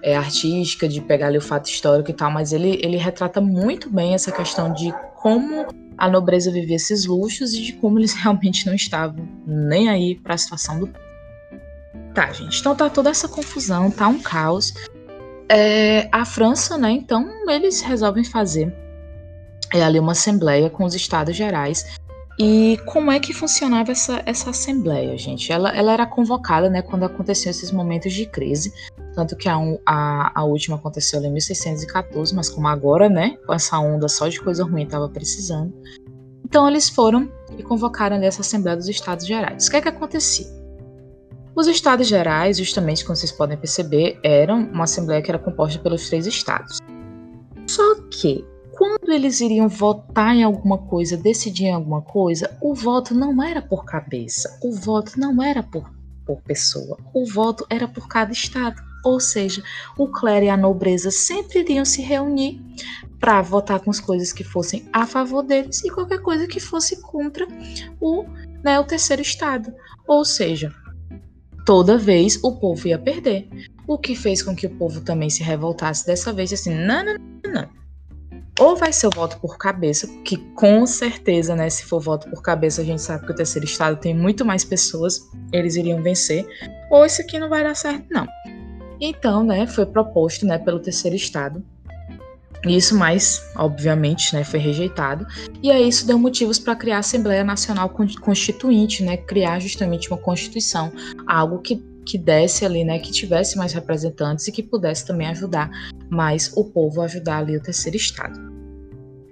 é, 0.00 0.16
artística, 0.16 0.88
de 0.88 1.00
pegar 1.00 1.26
ali 1.26 1.38
o 1.38 1.42
fato 1.42 1.68
histórico 1.68 2.10
e 2.10 2.14
tal, 2.14 2.30
mas 2.30 2.52
ele 2.52 2.78
ele 2.82 2.96
retrata 2.96 3.40
muito 3.40 3.90
bem 3.90 4.14
essa 4.14 4.30
questão 4.30 4.72
de 4.72 4.92
como 5.16 5.66
a 5.98 6.08
nobreza 6.08 6.50
vivia 6.50 6.76
esses 6.76 7.04
luxos 7.04 7.52
e 7.52 7.62
de 7.62 7.72
como 7.74 7.98
eles 7.98 8.14
realmente 8.22 8.66
não 8.66 8.74
estavam 8.74 9.28
nem 9.46 9.88
aí 9.88 10.14
para 10.14 10.34
a 10.34 10.38
situação 10.38 10.78
do 10.78 10.88
Tá, 12.14 12.32
gente. 12.32 12.58
Então 12.58 12.74
tá 12.74 12.88
toda 12.88 13.10
essa 13.10 13.28
confusão, 13.28 13.90
tá 13.90 14.08
um 14.08 14.18
caos. 14.18 14.74
É, 15.48 16.08
a 16.10 16.24
França, 16.24 16.76
né? 16.76 16.90
Então 16.90 17.28
eles 17.48 17.80
resolvem 17.80 18.24
fazer 18.24 18.74
é, 19.72 19.82
ali 19.82 19.98
uma 19.98 20.12
assembleia 20.12 20.70
com 20.70 20.84
os 20.84 20.94
estados 20.94 21.36
gerais. 21.36 21.86
E 22.38 22.78
como 22.86 23.10
é 23.10 23.18
que 23.18 23.32
funcionava 23.32 23.90
essa, 23.90 24.22
essa 24.24 24.50
assembleia, 24.50 25.18
gente? 25.18 25.50
Ela, 25.50 25.70
ela 25.70 25.92
era 25.92 26.06
convocada, 26.06 26.70
né, 26.70 26.82
quando 26.82 27.04
aconteciam 27.04 27.50
esses 27.50 27.72
momentos 27.72 28.12
de 28.12 28.26
crise. 28.26 28.72
Tanto 29.18 29.34
que 29.34 29.48
a, 29.48 29.56
a, 29.84 30.40
a 30.42 30.44
última 30.44 30.76
aconteceu 30.76 31.20
em 31.24 31.32
1614, 31.32 32.32
mas 32.36 32.48
como 32.48 32.68
agora, 32.68 33.08
né, 33.08 33.36
com 33.44 33.52
essa 33.52 33.76
onda 33.76 34.08
só 34.08 34.28
de 34.28 34.40
coisa 34.40 34.62
ruim 34.62 34.84
estava 34.84 35.08
precisando. 35.08 35.74
Então 36.44 36.68
eles 36.68 36.88
foram 36.88 37.28
e 37.58 37.64
convocaram 37.64 38.14
essa 38.22 38.42
Assembleia 38.42 38.76
dos 38.76 38.88
Estados 38.88 39.26
Gerais. 39.26 39.66
O 39.66 39.70
que 39.72 39.76
é 39.76 39.80
que 39.80 39.88
acontecia? 39.88 40.46
Os 41.52 41.66
estados 41.66 42.06
gerais, 42.06 42.58
justamente 42.58 43.04
como 43.04 43.16
vocês 43.16 43.32
podem 43.32 43.58
perceber, 43.58 44.20
eram 44.22 44.60
uma 44.70 44.84
assembleia 44.84 45.20
que 45.20 45.32
era 45.32 45.38
composta 45.40 45.80
pelos 45.80 46.08
três 46.08 46.24
estados. 46.24 46.78
Só 47.66 47.96
que 48.12 48.46
quando 48.70 49.10
eles 49.10 49.40
iriam 49.40 49.66
votar 49.68 50.36
em 50.36 50.44
alguma 50.44 50.78
coisa, 50.78 51.16
decidir 51.16 51.64
em 51.64 51.74
alguma 51.74 52.02
coisa, 52.02 52.56
o 52.60 52.72
voto 52.72 53.14
não 53.14 53.42
era 53.42 53.60
por 53.60 53.84
cabeça, 53.84 54.60
o 54.62 54.70
voto 54.70 55.18
não 55.18 55.42
era 55.42 55.60
por, 55.60 55.90
por 56.24 56.40
pessoa, 56.42 56.96
o 57.12 57.26
voto 57.26 57.66
era 57.68 57.88
por 57.88 58.06
cada 58.06 58.30
estado. 58.30 58.86
Ou 59.04 59.20
seja, 59.20 59.62
o 59.96 60.08
clero 60.08 60.46
e 60.46 60.48
a 60.48 60.56
nobreza 60.56 61.10
sempre 61.10 61.60
iriam 61.60 61.84
se 61.84 62.02
reunir 62.02 62.60
para 63.18 63.42
votar 63.42 63.80
com 63.80 63.90
as 63.90 64.00
coisas 64.00 64.32
que 64.32 64.44
fossem 64.44 64.88
a 64.92 65.06
favor 65.06 65.42
deles 65.42 65.84
e 65.84 65.90
qualquer 65.90 66.20
coisa 66.20 66.46
que 66.46 66.60
fosse 66.60 67.00
contra 67.00 67.46
o 68.00 68.24
né, 68.62 68.78
o 68.78 68.84
terceiro 68.84 69.22
estado. 69.22 69.72
Ou 70.06 70.24
seja, 70.24 70.72
toda 71.64 71.98
vez 71.98 72.38
o 72.42 72.56
povo 72.56 72.88
ia 72.88 72.98
perder. 72.98 73.48
O 73.86 73.98
que 73.98 74.14
fez 74.14 74.42
com 74.42 74.54
que 74.54 74.66
o 74.66 74.70
povo 74.76 75.00
também 75.00 75.30
se 75.30 75.42
revoltasse 75.42 76.06
dessa 76.06 76.32
vez, 76.32 76.52
assim, 76.52 76.74
não, 76.74 77.04
não, 77.04 77.14
não, 77.44 77.52
não. 77.52 77.68
Ou 78.60 78.76
vai 78.76 78.92
ser 78.92 79.06
o 79.06 79.10
voto 79.10 79.38
por 79.38 79.56
cabeça, 79.56 80.08
que 80.24 80.36
com 80.54 80.84
certeza, 80.84 81.54
né, 81.54 81.70
se 81.70 81.84
for 81.84 82.00
voto 82.00 82.28
por 82.28 82.42
cabeça, 82.42 82.82
a 82.82 82.84
gente 82.84 83.00
sabe 83.00 83.24
que 83.24 83.32
o 83.32 83.34
terceiro 83.34 83.64
estado 83.64 84.00
tem 84.00 84.14
muito 84.14 84.44
mais 84.44 84.64
pessoas, 84.64 85.20
eles 85.52 85.76
iriam 85.76 86.02
vencer. 86.02 86.44
Ou 86.90 87.06
isso 87.06 87.22
aqui 87.22 87.38
não 87.38 87.48
vai 87.48 87.62
dar 87.62 87.76
certo, 87.76 88.06
não. 88.10 88.26
Então, 89.00 89.44
né, 89.44 89.66
foi 89.66 89.86
proposto, 89.86 90.44
né, 90.46 90.58
pelo 90.58 90.80
terceiro 90.80 91.16
estado 91.16 91.64
isso, 92.66 92.96
mais, 92.96 93.40
obviamente, 93.54 94.34
né, 94.34 94.42
foi 94.42 94.58
rejeitado. 94.58 95.26
E 95.62 95.70
aí 95.70 95.88
isso 95.88 96.06
deu 96.06 96.18
motivos 96.18 96.58
para 96.58 96.74
criar 96.74 96.96
a 96.96 97.00
Assembleia 97.00 97.44
Nacional 97.44 97.88
Constituinte, 97.88 99.02
né, 99.02 99.16
criar 99.16 99.60
justamente 99.60 100.08
uma 100.10 100.18
constituição, 100.18 100.92
algo 101.26 101.58
que 101.60 101.86
que 102.08 102.16
desse 102.16 102.64
ali, 102.64 102.84
né, 102.84 102.98
que 102.98 103.12
tivesse 103.12 103.58
mais 103.58 103.74
representantes 103.74 104.48
e 104.48 104.52
que 104.52 104.62
pudesse 104.62 105.06
também 105.06 105.26
ajudar 105.26 105.70
mais 106.08 106.50
o 106.56 106.64
povo 106.64 107.02
a 107.02 107.04
ajudar 107.04 107.40
ali 107.40 107.54
o 107.54 107.60
terceiro 107.60 107.98
estado. 107.98 108.40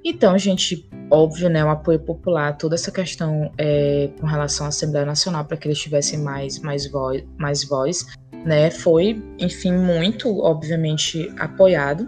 Então, 0.05 0.37
gente, 0.37 0.87
óbvio, 1.11 1.49
né, 1.49 1.65
o 1.65 1.71
apoio 1.71 1.99
popular, 1.99 2.57
toda 2.59 2.75
essa 2.75 2.93
questão 2.93 3.51
é, 3.57 4.11
com 4.21 4.27
relação 4.27 4.67
à 4.67 4.69
Assembleia 4.69 5.07
Nacional 5.07 5.47
para 5.47 5.57
que 5.57 5.67
eles 5.67 5.81
tivessem 5.81 6.19
mais 6.19 6.59
mais 6.59 6.87
voz, 6.91 7.25
mais 7.39 7.65
voz, 7.65 8.05
né, 8.47 8.71
foi, 8.71 9.23
enfim, 9.39 9.73
muito, 9.73 10.39
obviamente, 10.39 11.31
apoiado 11.39 12.07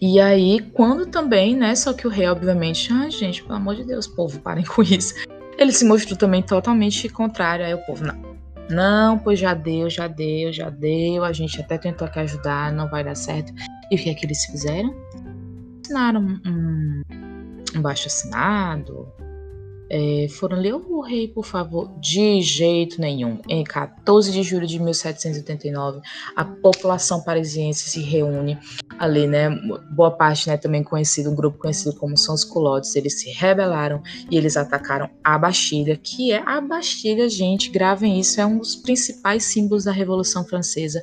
e 0.00 0.20
aí, 0.20 0.60
quando 0.74 1.06
também, 1.06 1.56
né? 1.56 1.74
Só 1.74 1.92
que 1.94 2.06
o 2.06 2.10
rei, 2.10 2.28
obviamente, 2.28 2.92
ah, 2.92 3.08
gente, 3.08 3.42
pelo 3.42 3.54
amor 3.54 3.76
de 3.76 3.84
Deus, 3.84 4.06
povo, 4.06 4.38
parem 4.40 4.64
com 4.64 4.82
isso. 4.82 5.14
Ele 5.58 5.72
se 5.72 5.84
mostrou 5.84 6.18
também 6.18 6.42
totalmente 6.42 7.08
contrário. 7.08 7.64
Aí 7.64 7.74
o 7.74 7.84
povo, 7.86 8.04
não. 8.04 8.36
Não, 8.68 9.18
pois 9.18 9.38
já 9.38 9.54
deu, 9.54 9.88
já 9.88 10.06
deu, 10.06 10.52
já 10.52 10.68
deu. 10.68 11.24
A 11.24 11.32
gente 11.32 11.60
até 11.60 11.78
tentou 11.78 12.06
aqui 12.06 12.18
ajudar, 12.18 12.72
não 12.72 12.88
vai 12.90 13.04
dar 13.04 13.14
certo. 13.14 13.52
E 13.90 13.94
o 13.94 13.98
que 13.98 14.10
é 14.10 14.14
que 14.14 14.26
eles 14.26 14.44
fizeram? 14.44 14.94
Assinaram 15.82 16.20
um, 16.44 17.02
um 17.74 17.80
baixo 17.80 18.08
assinado, 18.08 19.08
é, 19.88 20.26
foram 20.30 20.58
ler 20.58 20.74
o 20.74 21.00
rei, 21.00 21.28
por 21.28 21.44
favor? 21.44 21.90
De 22.00 22.42
jeito 22.42 23.00
nenhum. 23.00 23.38
Em 23.48 23.62
14 23.62 24.32
de 24.32 24.42
julho 24.42 24.66
de 24.66 24.80
1789, 24.80 26.00
a 26.34 26.44
população 26.44 27.22
parisiense 27.22 27.88
se 27.88 28.00
reúne 28.00 28.58
ali, 28.98 29.26
né? 29.26 29.48
Boa 29.94 30.10
parte, 30.10 30.48
né, 30.48 30.56
também 30.56 30.82
conhecido, 30.82 31.30
um 31.30 31.34
grupo 31.34 31.58
conhecido 31.58 31.94
como 31.96 32.16
São 32.16 32.34
os 32.34 32.44
Culottes, 32.44 32.96
eles 32.96 33.20
se 33.20 33.30
rebelaram 33.30 34.02
e 34.30 34.36
eles 34.36 34.56
atacaram 34.56 35.08
a 35.22 35.38
Bastilha, 35.38 35.96
que 35.96 36.32
é 36.32 36.42
a 36.44 36.60
Bastilha, 36.60 37.28
gente, 37.28 37.70
gravem 37.70 38.18
isso, 38.18 38.40
é 38.40 38.46
um 38.46 38.58
dos 38.58 38.74
principais 38.74 39.44
símbolos 39.44 39.84
da 39.84 39.92
Revolução 39.92 40.44
Francesa. 40.44 41.02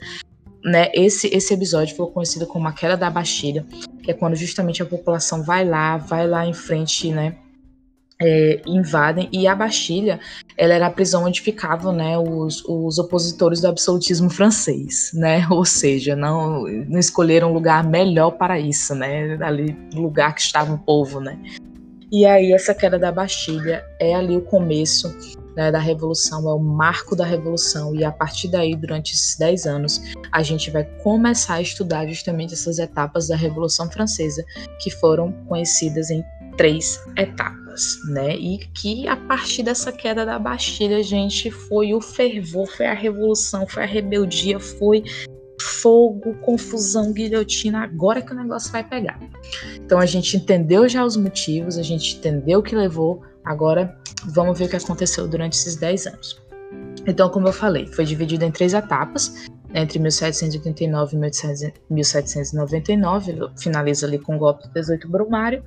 Né, 0.66 0.90
esse, 0.94 1.28
esse 1.28 1.54
episódio 1.54 1.94
foi 1.94 2.08
conhecido 2.08 2.48
como 2.48 2.70
a 2.70 2.72
queda 2.72 2.96
da 2.96 3.10
Bastilha, 3.10 3.66
que 4.02 4.12
é 4.12 4.14
quando 4.14 4.34
justamente 4.34 4.82
a 4.82 4.86
população 4.86 5.44
vai 5.44 5.66
lá, 5.66 5.98
vai 5.98 6.26
lá 6.26 6.46
em 6.46 6.54
frente, 6.54 7.12
né, 7.12 7.36
é, 8.24 8.62
invadem 8.66 9.28
e 9.34 9.46
a 9.46 9.54
Bastilha 9.54 10.20
ela 10.58 10.74
era 10.74 10.88
a 10.88 10.90
prisão 10.90 11.26
onde 11.26 11.42
ficavam 11.42 11.92
né, 11.92 12.18
os, 12.18 12.64
os 12.66 12.98
opositores 12.98 13.60
do 13.60 13.68
absolutismo 13.68 14.30
francês, 14.30 15.12
né? 15.14 15.46
Ou 15.52 15.66
seja, 15.66 16.16
não, 16.16 16.64
não 16.64 17.00
escolheram 17.00 17.50
um 17.50 17.54
lugar 17.54 17.84
melhor 17.84 18.32
para 18.32 18.58
isso, 18.60 18.96
né? 18.96 19.38
Ali 19.42 19.76
lugar 19.94 20.34
que 20.34 20.42
estava 20.42 20.74
o 20.74 20.78
povo, 20.78 21.20
né? 21.20 21.38
E 22.12 22.26
aí 22.26 22.54
essa 22.54 22.74
queda 22.74 22.98
da 22.98 23.12
Bastilha 23.12 23.84
é 24.00 24.14
ali 24.14 24.38
o 24.38 24.42
começo 24.42 25.14
né, 25.56 25.72
da 25.72 25.80
revolução, 25.80 26.48
é 26.48 26.54
o 26.54 26.60
marco 26.60 27.16
da 27.16 27.26
revolução 27.26 27.96
e 27.96 28.04
a 28.04 28.12
partir 28.12 28.48
daí 28.50 28.76
durante 28.76 29.14
esses 29.14 29.36
10 29.38 29.66
anos 29.66 30.02
a 30.32 30.44
gente 30.44 30.70
vai 30.72 30.84
começar 30.84 31.56
a 31.56 31.62
estudar 31.62 32.08
justamente 32.08 32.54
essas 32.54 32.80
etapas 32.80 33.28
da 33.28 33.36
revolução 33.36 33.90
francesa 33.90 34.44
que 34.80 34.90
foram 34.90 35.32
conhecidas 35.48 36.10
em 36.10 36.24
três 36.56 37.00
etapas, 37.18 38.00
né? 38.10 38.36
E 38.36 38.60
que 38.74 39.08
a 39.08 39.16
partir 39.16 39.64
dessa 39.64 39.92
queda 39.92 40.26
da 40.26 40.40
Bastilha, 40.40 41.02
gente, 41.04 41.52
foi 41.52 41.94
o 41.94 42.02
fervor, 42.02 42.68
foi 42.68 42.86
a 42.86 42.94
revolução, 42.94 43.68
foi 43.68 43.84
a 43.84 43.88
rebeldia, 43.88 44.60
foi 44.60 45.04
fogo, 45.62 46.36
confusão, 46.42 47.14
guilhotina, 47.14 47.84
agora 47.84 48.22
que 48.22 48.34
o 48.34 48.36
negócio 48.36 48.72
vai 48.72 48.84
pegar. 48.84 49.20
Então 49.76 50.00
a 50.00 50.06
gente 50.06 50.38
entendeu 50.38 50.88
já 50.88 51.06
os 51.06 51.16
motivos, 51.16 51.78
a 51.78 51.84
gente 51.84 52.18
entendeu 52.18 52.60
o 52.60 52.64
que 52.64 52.76
levou, 52.76 53.22
agora 53.44 53.98
vamos 54.26 54.58
ver 54.58 54.66
o 54.66 54.70
que 54.70 54.76
aconteceu 54.76 55.28
durante 55.28 55.54
esses 55.54 55.76
10 55.76 56.08
anos. 56.08 56.42
Então, 57.06 57.30
como 57.30 57.48
eu 57.48 57.54
falei, 57.54 57.88
foi 57.88 58.06
dividido 58.06 58.46
em 58.46 58.52
três 58.52 58.74
etapas, 58.74 59.48
entre 59.74 60.00
1789 60.00 61.16
e 61.16 61.20
1799, 61.20 63.40
finaliza 63.58 64.06
ali 64.06 64.20
com 64.20 64.36
o 64.36 64.40
golpe 64.40 64.68
do 64.68 64.74
18 64.74 65.10
Brumário, 65.10 65.64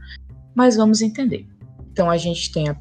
mas 0.56 0.74
vamos 0.74 1.02
entender. 1.02 1.46
Então 1.92 2.10
a 2.10 2.16
gente 2.16 2.50
tem 2.50 2.70
a, 2.70 2.76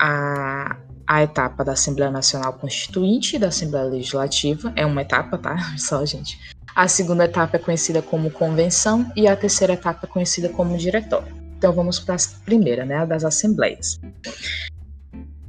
a, 0.00 0.76
a 1.06 1.22
etapa 1.22 1.64
da 1.64 1.72
Assembleia 1.72 2.10
Nacional 2.10 2.52
Constituinte 2.54 3.34
e 3.34 3.38
da 3.40 3.48
Assembleia 3.48 3.86
Legislativa, 3.86 4.72
é 4.76 4.86
uma 4.86 5.02
etapa, 5.02 5.36
tá? 5.36 5.56
Só, 5.76 6.06
gente. 6.06 6.38
A 6.74 6.88
segunda 6.88 7.24
etapa 7.24 7.56
é 7.56 7.58
conhecida 7.58 8.00
como 8.00 8.30
convenção 8.30 9.10
e 9.14 9.26
a 9.26 9.36
terceira 9.36 9.74
etapa 9.74 10.06
é 10.06 10.08
conhecida 10.08 10.48
como 10.48 10.78
diretório. 10.78 11.34
Então 11.58 11.72
vamos 11.72 12.00
para 12.00 12.14
a 12.14 12.18
primeira, 12.44 12.86
né, 12.86 13.04
das 13.04 13.24
assembleias. 13.24 14.00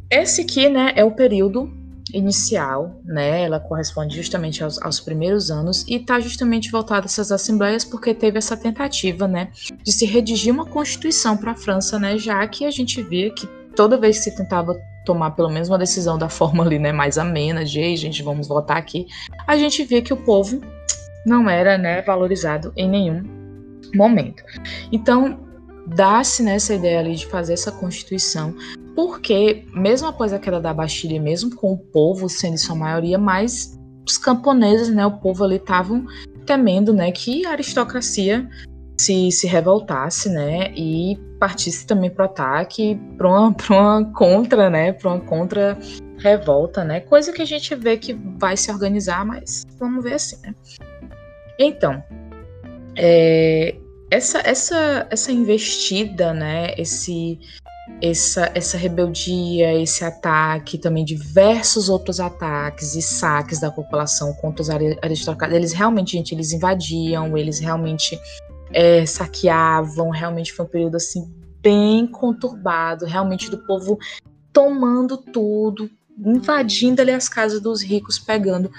Esse 0.10 0.42
aqui, 0.42 0.68
né, 0.68 0.92
é 0.96 1.04
o 1.04 1.12
período 1.12 1.72
inicial, 2.14 3.02
né? 3.04 3.44
Ela 3.44 3.60
corresponde 3.60 4.16
justamente 4.16 4.64
aos, 4.64 4.82
aos 4.82 5.00
primeiros 5.00 5.50
anos 5.50 5.84
e 5.88 5.96
está 5.96 6.20
justamente 6.20 6.72
voltada 6.72 7.06
a 7.06 7.10
essas 7.10 7.32
assembleias 7.32 7.84
porque 7.84 8.14
teve 8.14 8.38
essa 8.38 8.56
tentativa, 8.56 9.28
né, 9.28 9.50
de 9.84 9.92
se 9.92 10.06
redigir 10.06 10.54
uma 10.54 10.66
constituição 10.66 11.36
para 11.36 11.52
a 11.52 11.56
França, 11.56 11.98
né? 11.98 12.18
Já 12.18 12.46
que 12.48 12.66
a 12.66 12.72
gente 12.72 13.02
via 13.02 13.34
que 13.34 13.48
toda 13.76 13.98
vez 13.98 14.20
que 14.20 14.26
se 14.26 14.36
tentava 14.36 14.80
tomar 15.04 15.32
pelo 15.32 15.50
menos 15.50 15.68
uma 15.68 15.78
decisão 15.78 16.18
da 16.18 16.30
forma 16.30 16.64
ali, 16.64 16.80
né, 16.80 16.92
mais 16.92 17.18
amena, 17.18 17.66
de 17.66 17.80
Ei, 17.80 17.98
gente, 17.98 18.24
vamos 18.24 18.48
votar 18.48 18.78
aqui, 18.78 19.08
a 19.46 19.58
gente 19.58 19.84
via 19.84 20.02
que 20.02 20.14
o 20.14 20.18
povo 20.18 20.62
não 21.26 21.50
era, 21.50 21.78
né, 21.78 22.02
valorizado 22.02 22.72
em 22.78 22.88
nenhum 22.88 23.24
momento. 23.94 24.44
Então, 24.92 25.40
dá-se 25.88 26.44
nessa 26.44 26.74
ideia 26.74 27.00
ali 27.00 27.16
de 27.16 27.26
fazer 27.26 27.54
essa 27.54 27.72
constituição 27.72 28.56
porque, 28.96 29.66
mesmo 29.74 30.08
após 30.08 30.34
a 30.34 30.40
queda 30.40 30.60
da 30.60 30.74
Bastilha, 30.74 31.22
mesmo 31.22 31.56
com 31.56 31.74
o 31.74 31.78
povo 31.78 32.30
sendo 32.30 32.58
sua 32.58 32.76
maioria, 32.76 33.18
mais 33.18 33.78
os 34.08 34.18
camponeses, 34.18 34.90
né, 34.90 35.06
o 35.06 35.18
povo 35.20 35.44
ali 35.44 35.56
estavam 35.56 36.06
temendo, 36.46 36.94
né, 36.94 37.12
que 37.12 37.46
a 37.46 37.52
aristocracia 37.52 38.48
se, 39.00 39.32
se 39.32 39.48
revoltasse, 39.48 40.30
né, 40.30 40.72
e 40.76 41.18
partisse 41.40 41.88
também 41.88 42.10
para 42.10 42.24
o 42.24 42.26
ataque, 42.26 43.00
para 43.18 43.28
uma, 43.28 43.56
uma 43.70 44.12
contra, 44.14 44.70
né, 44.70 44.94
para 44.94 45.10
uma 45.10 45.22
contra 45.22 45.78
revolta, 46.20 46.84
né, 46.84 47.00
coisa 47.00 47.34
que 47.34 47.42
a 47.42 47.46
gente 47.46 47.74
vê 47.76 47.98
que 47.98 48.14
vai 48.38 48.56
se 48.56 48.72
organizar, 48.72 49.26
mas 49.26 49.64
vamos 49.80 50.04
ver 50.04 50.16
assim, 50.16 50.38
né. 50.42 50.54
Então, 51.58 52.04
é, 52.96 53.76
essa, 54.12 54.40
essa, 54.46 55.08
essa 55.10 55.32
investida, 55.32 56.34
né, 56.34 56.74
esse 56.78 57.40
essa, 58.02 58.52
essa 58.54 58.78
rebeldia, 58.78 59.82
esse 59.82 60.04
ataque, 60.04 60.78
também 60.78 61.06
diversos 61.06 61.90
outros 61.90 62.20
ataques 62.20 62.96
e 62.96 63.02
saques 63.02 63.60
da 63.60 63.72
população 63.72 64.34
contra 64.34 64.62
os 64.62 64.70
aristocratas, 64.70 65.56
eles 65.56 65.72
realmente, 65.72 66.14
gente, 66.14 66.34
eles 66.34 66.52
invadiam, 66.52 67.38
eles 67.38 67.60
realmente 67.60 68.20
é, 68.74 69.06
saqueavam, 69.06 70.10
realmente 70.10 70.52
foi 70.52 70.66
um 70.66 70.70
período 70.70 70.98
assim 70.98 71.32
bem 71.62 72.06
conturbado, 72.06 73.06
realmente 73.06 73.50
do 73.50 73.58
povo 73.60 73.98
tomando 74.52 75.18
tudo, 75.18 75.90
invadindo 76.18 77.02
ali 77.02 77.12
as 77.12 77.30
casas 77.30 77.62
dos 77.62 77.82
ricos, 77.82 78.20
pegando. 78.20 78.70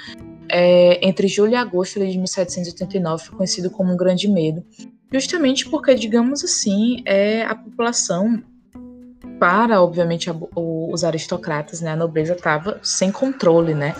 É, 0.46 1.06
entre 1.06 1.26
julho 1.26 1.52
e 1.52 1.56
agosto 1.56 1.98
de 1.98 2.18
1789 2.18 3.24
foi 3.24 3.36
conhecido 3.36 3.70
como 3.70 3.92
um 3.92 3.96
grande 3.96 4.28
medo, 4.28 4.62
justamente 5.10 5.68
porque, 5.68 5.94
digamos 5.94 6.44
assim, 6.44 7.02
é, 7.06 7.42
a 7.44 7.54
população 7.54 8.42
para, 9.44 9.82
obviamente, 9.82 10.30
a, 10.30 10.36
os 10.56 11.04
aristocratas, 11.04 11.82
né, 11.82 11.90
a 11.90 11.96
nobreza 11.96 12.32
estava 12.32 12.80
sem 12.82 13.12
controle, 13.12 13.74
né? 13.74 13.94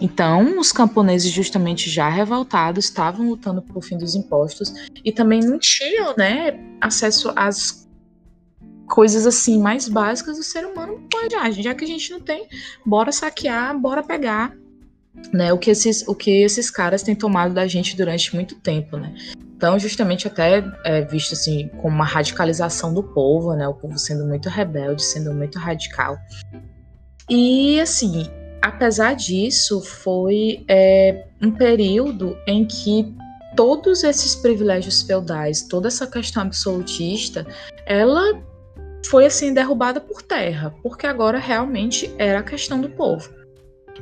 Então, 0.00 0.58
os 0.58 0.72
camponeses, 0.72 1.30
justamente 1.30 1.88
já 1.88 2.08
revoltados, 2.08 2.86
estavam 2.86 3.28
lutando 3.28 3.62
pelo 3.62 3.80
fim 3.80 3.96
dos 3.96 4.16
impostos 4.16 4.74
e 5.04 5.12
também 5.12 5.42
não 5.42 5.60
tinham, 5.60 6.12
né, 6.18 6.58
acesso 6.80 7.32
às 7.36 7.88
coisas 8.88 9.28
assim 9.28 9.60
mais 9.62 9.88
básicas 9.88 10.38
do 10.38 10.42
ser 10.42 10.66
humano 10.66 11.00
agir, 11.40 11.62
já 11.62 11.72
que 11.72 11.84
a 11.84 11.86
gente 11.86 12.10
não 12.10 12.18
tem, 12.18 12.48
bora 12.84 13.12
saquear, 13.12 13.78
bora 13.78 14.02
pegar, 14.02 14.56
né? 15.32 15.52
O 15.52 15.58
que 15.58 15.70
esses, 15.70 16.02
o 16.08 16.16
que 16.16 16.42
esses 16.42 16.68
caras 16.68 17.04
têm 17.04 17.14
tomado 17.14 17.54
da 17.54 17.68
gente 17.68 17.96
durante 17.96 18.34
muito 18.34 18.56
tempo, 18.56 18.96
né? 18.96 19.14
Então, 19.60 19.78
justamente 19.78 20.26
até 20.26 20.64
é 20.86 21.02
visto 21.02 21.34
assim 21.34 21.68
como 21.82 21.94
uma 21.94 22.06
radicalização 22.06 22.94
do 22.94 23.02
povo, 23.02 23.52
né? 23.52 23.68
O 23.68 23.74
povo 23.74 23.98
sendo 23.98 24.24
muito 24.24 24.48
rebelde, 24.48 25.04
sendo 25.04 25.34
muito 25.34 25.58
radical. 25.58 26.16
E 27.28 27.78
assim, 27.78 28.26
apesar 28.62 29.12
disso, 29.12 29.82
foi 29.82 30.64
é, 30.66 31.26
um 31.42 31.50
período 31.50 32.38
em 32.46 32.64
que 32.64 33.14
todos 33.54 34.02
esses 34.02 34.34
privilégios 34.34 35.02
feudais, 35.02 35.60
toda 35.60 35.88
essa 35.88 36.06
questão 36.06 36.44
absolutista, 36.44 37.46
ela 37.84 38.42
foi 39.10 39.26
assim 39.26 39.52
derrubada 39.52 40.00
por 40.00 40.22
terra, 40.22 40.74
porque 40.82 41.06
agora 41.06 41.38
realmente 41.38 42.10
era 42.16 42.38
a 42.38 42.42
questão 42.42 42.80
do 42.80 42.88
povo. 42.88 43.39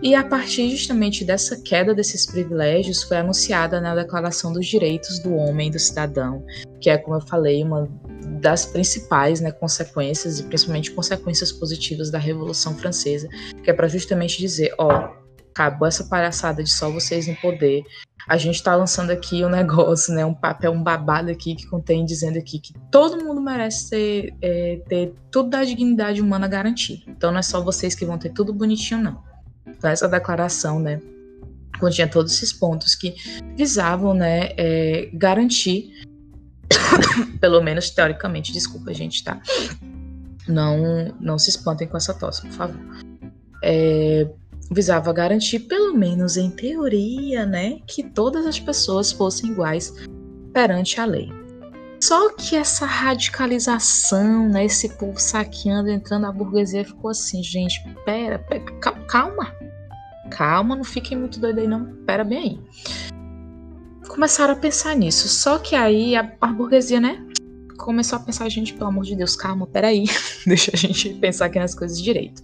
E 0.01 0.15
a 0.15 0.23
partir 0.23 0.71
justamente 0.71 1.25
dessa 1.25 1.61
queda 1.61 1.93
desses 1.93 2.25
privilégios 2.25 3.03
foi 3.03 3.17
anunciada 3.17 3.81
na 3.81 3.95
Declaração 3.95 4.53
dos 4.53 4.67
Direitos 4.67 5.19
do 5.19 5.35
Homem 5.35 5.69
e 5.69 5.73
do 5.73 5.79
Cidadão, 5.79 6.45
que 6.81 6.89
é, 6.89 6.97
como 6.97 7.17
eu 7.17 7.21
falei, 7.21 7.65
uma 7.65 7.89
das 8.41 8.65
principais 8.65 9.41
né, 9.41 9.51
consequências, 9.51 10.39
e 10.39 10.45
principalmente 10.45 10.93
consequências 10.93 11.51
positivas 11.51 12.11
da 12.11 12.19
Revolução 12.19 12.77
Francesa, 12.77 13.29
que 13.65 13.71
é 13.71 13.73
para 13.73 13.89
justamente 13.89 14.39
dizer: 14.39 14.73
ó, 14.79 15.11
acabou 15.51 15.89
essa 15.89 16.05
palhaçada 16.05 16.63
de 16.63 16.71
só 16.71 16.89
vocês 16.91 17.27
no 17.27 17.35
poder. 17.37 17.83
A 18.29 18.37
gente 18.37 18.57
está 18.57 18.77
lançando 18.77 19.11
aqui 19.11 19.45
um 19.45 19.49
negócio, 19.49 20.15
né, 20.15 20.25
um 20.25 20.35
papel, 20.35 20.71
um 20.71 20.83
babado 20.83 21.31
aqui 21.31 21.57
que 21.57 21.67
contém 21.67 22.05
dizendo 22.05 22.39
aqui 22.39 22.61
que 22.61 22.73
todo 22.91 23.25
mundo 23.25 23.41
merece 23.41 23.91
ter, 23.91 24.35
é, 24.41 24.81
ter 24.89 25.15
tudo 25.31 25.51
da 25.51 25.65
dignidade 25.65 26.21
humana 26.21 26.47
garantida. 26.47 27.03
Então 27.09 27.33
não 27.33 27.39
é 27.39 27.43
só 27.43 27.61
vocês 27.61 27.95
que 27.95 28.05
vão 28.05 28.19
ter 28.19 28.31
tudo 28.31 28.53
bonitinho, 28.53 29.01
não. 29.01 29.28
Então 29.79 29.89
essa 29.91 30.09
declaração, 30.09 30.81
né, 30.81 31.01
continha 31.79 32.09
todos 32.09 32.33
esses 32.33 32.53
pontos 32.53 32.95
que 32.95 33.15
visavam, 33.57 34.13
né, 34.13 34.51
é, 34.57 35.09
garantir, 35.15 35.93
pelo 37.41 37.63
menos 37.63 37.91
teoricamente, 37.91 38.53
desculpa 38.53 38.93
gente, 38.93 39.23
tá? 39.23 39.41
Não, 40.47 41.15
não 41.21 41.39
se 41.39 41.51
espantem 41.51 41.87
com 41.87 41.97
essa 41.97 42.13
tosse, 42.13 42.43
por 42.43 42.53
favor. 42.53 42.81
É, 43.63 44.29
visava 44.71 45.13
garantir, 45.13 45.61
pelo 45.61 45.95
menos 45.95 46.37
em 46.37 46.51
teoria, 46.51 47.47
né, 47.47 47.79
que 47.87 48.03
todas 48.03 48.47
as 48.47 48.59
pessoas 48.59 49.13
fossem 49.13 49.51
iguais 49.51 49.95
perante 50.53 51.01
a 51.01 51.05
lei. 51.05 51.31
Só 52.01 52.31
que 52.33 52.55
essa 52.55 52.87
radicalização, 52.87 54.49
né, 54.49 54.65
esse 54.65 54.89
povo 54.91 55.19
saqueando, 55.19 55.91
entrando 55.91 56.23
na 56.23 56.33
burguesia, 56.33 56.85
ficou 56.85 57.11
assim, 57.11 57.43
gente, 57.43 57.83
pera, 58.05 58.39
pera 58.39 58.65
calma, 59.07 59.53
calma, 60.31 60.77
não 60.77 60.85
fiquem 60.85 61.19
muito 61.19 61.41
doidos 61.41 61.63
aí 61.63 61.69
não, 61.69 61.87
pera 62.07 62.23
bem 62.23 62.39
aí. 62.39 62.61
Começaram 64.09 64.55
a 64.55 64.57
pensar 64.57 64.95
nisso, 64.95 65.29
só 65.29 65.59
que 65.59 65.75
aí 65.75 66.15
a, 66.15 66.33
a 66.41 66.47
burguesia, 66.47 67.01
né, 67.01 67.21
começou 67.77 68.17
a 68.17 68.23
pensar, 68.23 68.49
gente, 68.49 68.75
pelo 68.75 68.91
amor 68.91 69.05
de 69.05 69.17
Deus, 69.17 69.35
calma, 69.35 69.67
peraí, 69.67 70.05
deixa 70.47 70.71
a 70.73 70.77
gente 70.77 71.15
pensar 71.15 71.47
aqui 71.47 71.59
nas 71.59 71.75
coisas 71.75 72.01
direito. 72.01 72.43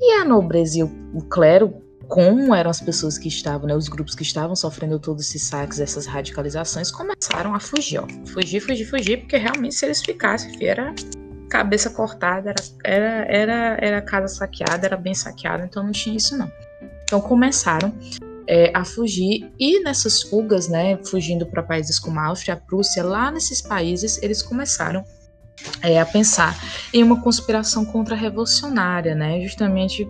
E 0.00 0.12
a 0.12 0.24
nobreza 0.24 0.78
e 0.78 0.82
o, 0.84 0.90
o 1.14 1.22
clero, 1.22 1.74
como 2.08 2.54
eram 2.54 2.70
as 2.70 2.80
pessoas 2.80 3.18
que 3.18 3.28
estavam, 3.28 3.68
né, 3.68 3.76
os 3.76 3.88
grupos 3.88 4.14
que 4.14 4.22
estavam 4.22 4.56
sofrendo 4.56 4.98
todos 4.98 5.26
esses 5.26 5.42
saques, 5.42 5.78
essas 5.78 6.06
radicalizações, 6.06 6.90
começaram 6.90 7.54
a 7.54 7.60
fugir, 7.60 7.98
ó. 7.98 8.06
Fugir, 8.26 8.60
fugir, 8.60 8.86
fugir, 8.86 9.18
porque 9.18 9.36
realmente 9.36 9.74
se 9.74 9.84
eles 9.84 10.00
ficassem, 10.00 10.56
era 10.66 10.94
cabeça 11.50 11.90
cortada, 11.90 12.50
era, 12.50 12.64
era, 12.82 13.26
era, 13.28 13.78
era 13.80 14.02
casa 14.02 14.28
saqueada, 14.28 14.86
era 14.86 14.96
bem 14.96 15.14
saqueada, 15.14 15.64
então 15.64 15.82
não 15.82 15.92
tinha 15.92 16.16
isso 16.16 16.36
não. 16.36 16.50
Então 17.04 17.20
começaram 17.20 17.94
é, 18.46 18.72
a 18.74 18.84
fugir 18.84 19.52
e 19.58 19.82
nessas 19.82 20.22
fugas, 20.22 20.66
né, 20.66 20.98
fugindo 21.04 21.44
para 21.44 21.62
países 21.62 21.98
como 21.98 22.18
a 22.18 22.26
Áustria, 22.26 22.54
a 22.54 22.56
Prússia, 22.56 23.04
lá 23.04 23.30
nesses 23.30 23.60
países 23.60 24.18
eles 24.22 24.42
começaram 24.42 25.04
é, 25.82 26.00
a 26.00 26.06
pensar 26.06 26.56
em 26.92 27.02
uma 27.02 27.20
conspiração 27.20 27.84
contra-revolucionária, 27.84 29.14
né? 29.14 29.40
Justamente 29.40 30.08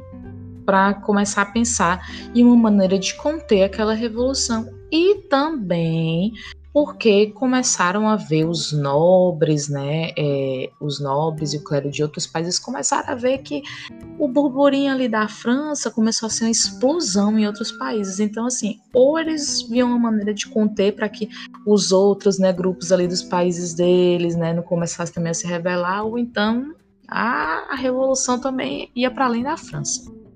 para 0.68 0.92
começar 0.92 1.40
a 1.40 1.46
pensar 1.46 2.06
em 2.34 2.44
uma 2.44 2.54
maneira 2.54 2.98
de 2.98 3.14
conter 3.14 3.62
aquela 3.62 3.94
revolução 3.94 4.68
e 4.92 5.14
também 5.22 6.34
porque 6.74 7.28
começaram 7.28 8.06
a 8.06 8.16
ver 8.16 8.44
os 8.44 8.70
nobres, 8.70 9.70
né, 9.70 10.10
é, 10.16 10.68
os 10.78 11.00
nobres 11.00 11.54
e 11.54 11.56
o 11.56 11.64
clero 11.64 11.90
de 11.90 12.02
outros 12.02 12.26
países 12.26 12.58
começaram 12.58 13.10
a 13.10 13.14
ver 13.14 13.38
que 13.38 13.62
o 14.18 14.28
burburinho 14.28 14.92
ali 14.92 15.08
da 15.08 15.26
França 15.26 15.90
começou 15.90 16.26
a 16.26 16.30
ser 16.30 16.44
uma 16.44 16.50
explosão 16.50 17.38
em 17.38 17.46
outros 17.46 17.72
países. 17.72 18.20
Então, 18.20 18.44
assim, 18.44 18.78
ou 18.92 19.18
eles 19.18 19.62
viam 19.62 19.88
uma 19.88 19.98
maneira 19.98 20.34
de 20.34 20.46
conter 20.46 20.94
para 20.94 21.08
que 21.08 21.30
os 21.66 21.92
outros, 21.92 22.38
né, 22.38 22.52
grupos 22.52 22.92
ali 22.92 23.08
dos 23.08 23.22
países 23.22 23.72
deles, 23.72 24.36
né, 24.36 24.52
não 24.52 24.62
começassem 24.62 25.14
também 25.14 25.30
a 25.30 25.34
se 25.34 25.46
rebelar, 25.46 26.04
ou 26.04 26.18
então 26.18 26.74
a, 27.08 27.72
a 27.72 27.74
revolução 27.74 28.38
também 28.38 28.90
ia 28.94 29.10
para 29.10 29.24
além 29.24 29.42
da 29.42 29.56
França. 29.56 30.27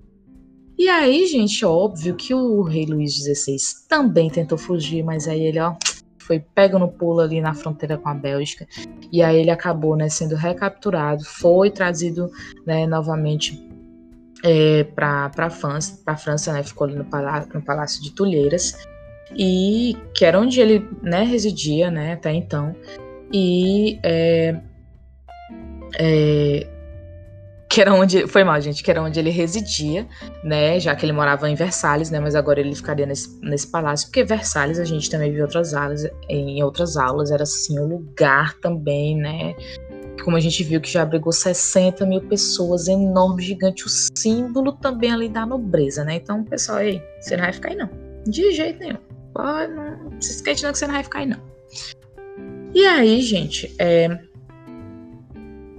E 0.78 0.88
aí, 0.88 1.26
gente, 1.26 1.64
óbvio 1.64 2.14
que 2.14 2.34
o 2.34 2.62
rei 2.62 2.86
Luís 2.86 3.14
XVI 3.14 3.56
também 3.88 4.30
tentou 4.30 4.58
fugir, 4.58 5.02
mas 5.02 5.28
aí 5.28 5.42
ele, 5.44 5.60
ó, 5.60 5.74
foi 6.18 6.40
pego 6.40 6.78
no 6.78 6.88
pulo 6.88 7.20
ali 7.20 7.40
na 7.40 7.54
fronteira 7.54 7.98
com 7.98 8.08
a 8.08 8.14
Bélgica. 8.14 8.66
E 9.10 9.22
aí 9.22 9.38
ele 9.38 9.50
acabou 9.50 9.96
né, 9.96 10.08
sendo 10.08 10.34
recapturado, 10.34 11.24
foi 11.24 11.70
trazido 11.70 12.30
né, 12.66 12.86
novamente 12.86 13.68
é, 14.42 14.84
para 14.84 15.30
a 15.36 15.50
França, 15.50 16.00
pra 16.04 16.16
França 16.16 16.52
né, 16.52 16.62
ficou 16.62 16.86
ali 16.86 16.96
no 16.96 17.04
palácio, 17.04 17.50
no 17.52 17.62
palácio 17.62 18.02
de 18.02 18.12
Tulheiras. 18.12 18.86
E 19.36 19.96
que 20.14 20.24
era 20.24 20.38
onde 20.38 20.60
ele 20.60 20.86
né, 21.02 21.22
residia 21.22 21.90
né, 21.90 22.14
até 22.14 22.32
então. 22.32 22.74
E 23.32 23.98
é, 24.02 24.60
é, 25.98 26.66
que 27.72 27.80
era 27.80 27.94
onde 27.94 28.26
foi 28.26 28.44
mal, 28.44 28.60
gente, 28.60 28.84
que 28.84 28.90
era 28.90 29.02
onde 29.02 29.18
ele 29.18 29.30
residia, 29.30 30.06
né, 30.44 30.78
já 30.78 30.94
que 30.94 31.06
ele 31.06 31.12
morava 31.12 31.48
em 31.48 31.54
Versalhes, 31.54 32.10
né, 32.10 32.20
mas 32.20 32.34
agora 32.34 32.60
ele 32.60 32.74
ficaria 32.74 33.06
nesse, 33.06 33.40
nesse 33.40 33.66
palácio, 33.66 34.08
porque 34.08 34.22
Versalhes 34.22 34.78
a 34.78 34.84
gente 34.84 35.08
também 35.08 35.32
viu 35.32 35.44
outras 35.44 35.72
aulas, 35.72 36.06
em 36.28 36.62
outras 36.62 36.98
aulas 36.98 37.30
era 37.30 37.44
assim 37.44 37.78
o 37.78 37.84
um 37.84 37.88
lugar 37.88 38.58
também, 38.58 39.16
né, 39.16 39.54
como 40.22 40.36
a 40.36 40.40
gente 40.40 40.62
viu 40.62 40.82
que 40.82 40.90
já 40.92 41.00
abrigou 41.00 41.32
60 41.32 42.04
mil 42.04 42.20
pessoas, 42.20 42.88
enorme, 42.88 43.42
gigante, 43.42 43.86
o 43.86 43.88
símbolo 43.88 44.72
também 44.72 45.10
ali 45.10 45.30
da 45.30 45.46
nobreza, 45.46 46.04
né, 46.04 46.16
então 46.16 46.44
pessoal, 46.44 46.82
ei, 46.82 47.02
você 47.22 47.38
não 47.38 47.44
vai 47.44 47.54
ficar 47.54 47.70
aí 47.70 47.76
não, 47.76 47.88
de 48.26 48.52
jeito 48.52 48.80
nenhum, 48.80 48.98
pode, 49.32 49.72
não 49.72 50.20
se 50.20 50.32
esquece 50.32 50.62
não 50.62 50.72
que 50.72 50.78
você 50.78 50.86
não 50.86 50.92
vai 50.92 51.04
ficar 51.04 51.20
aí 51.20 51.26
não. 51.26 51.40
E 52.74 52.84
aí, 52.86 53.20
gente, 53.22 53.74
é, 53.78 54.18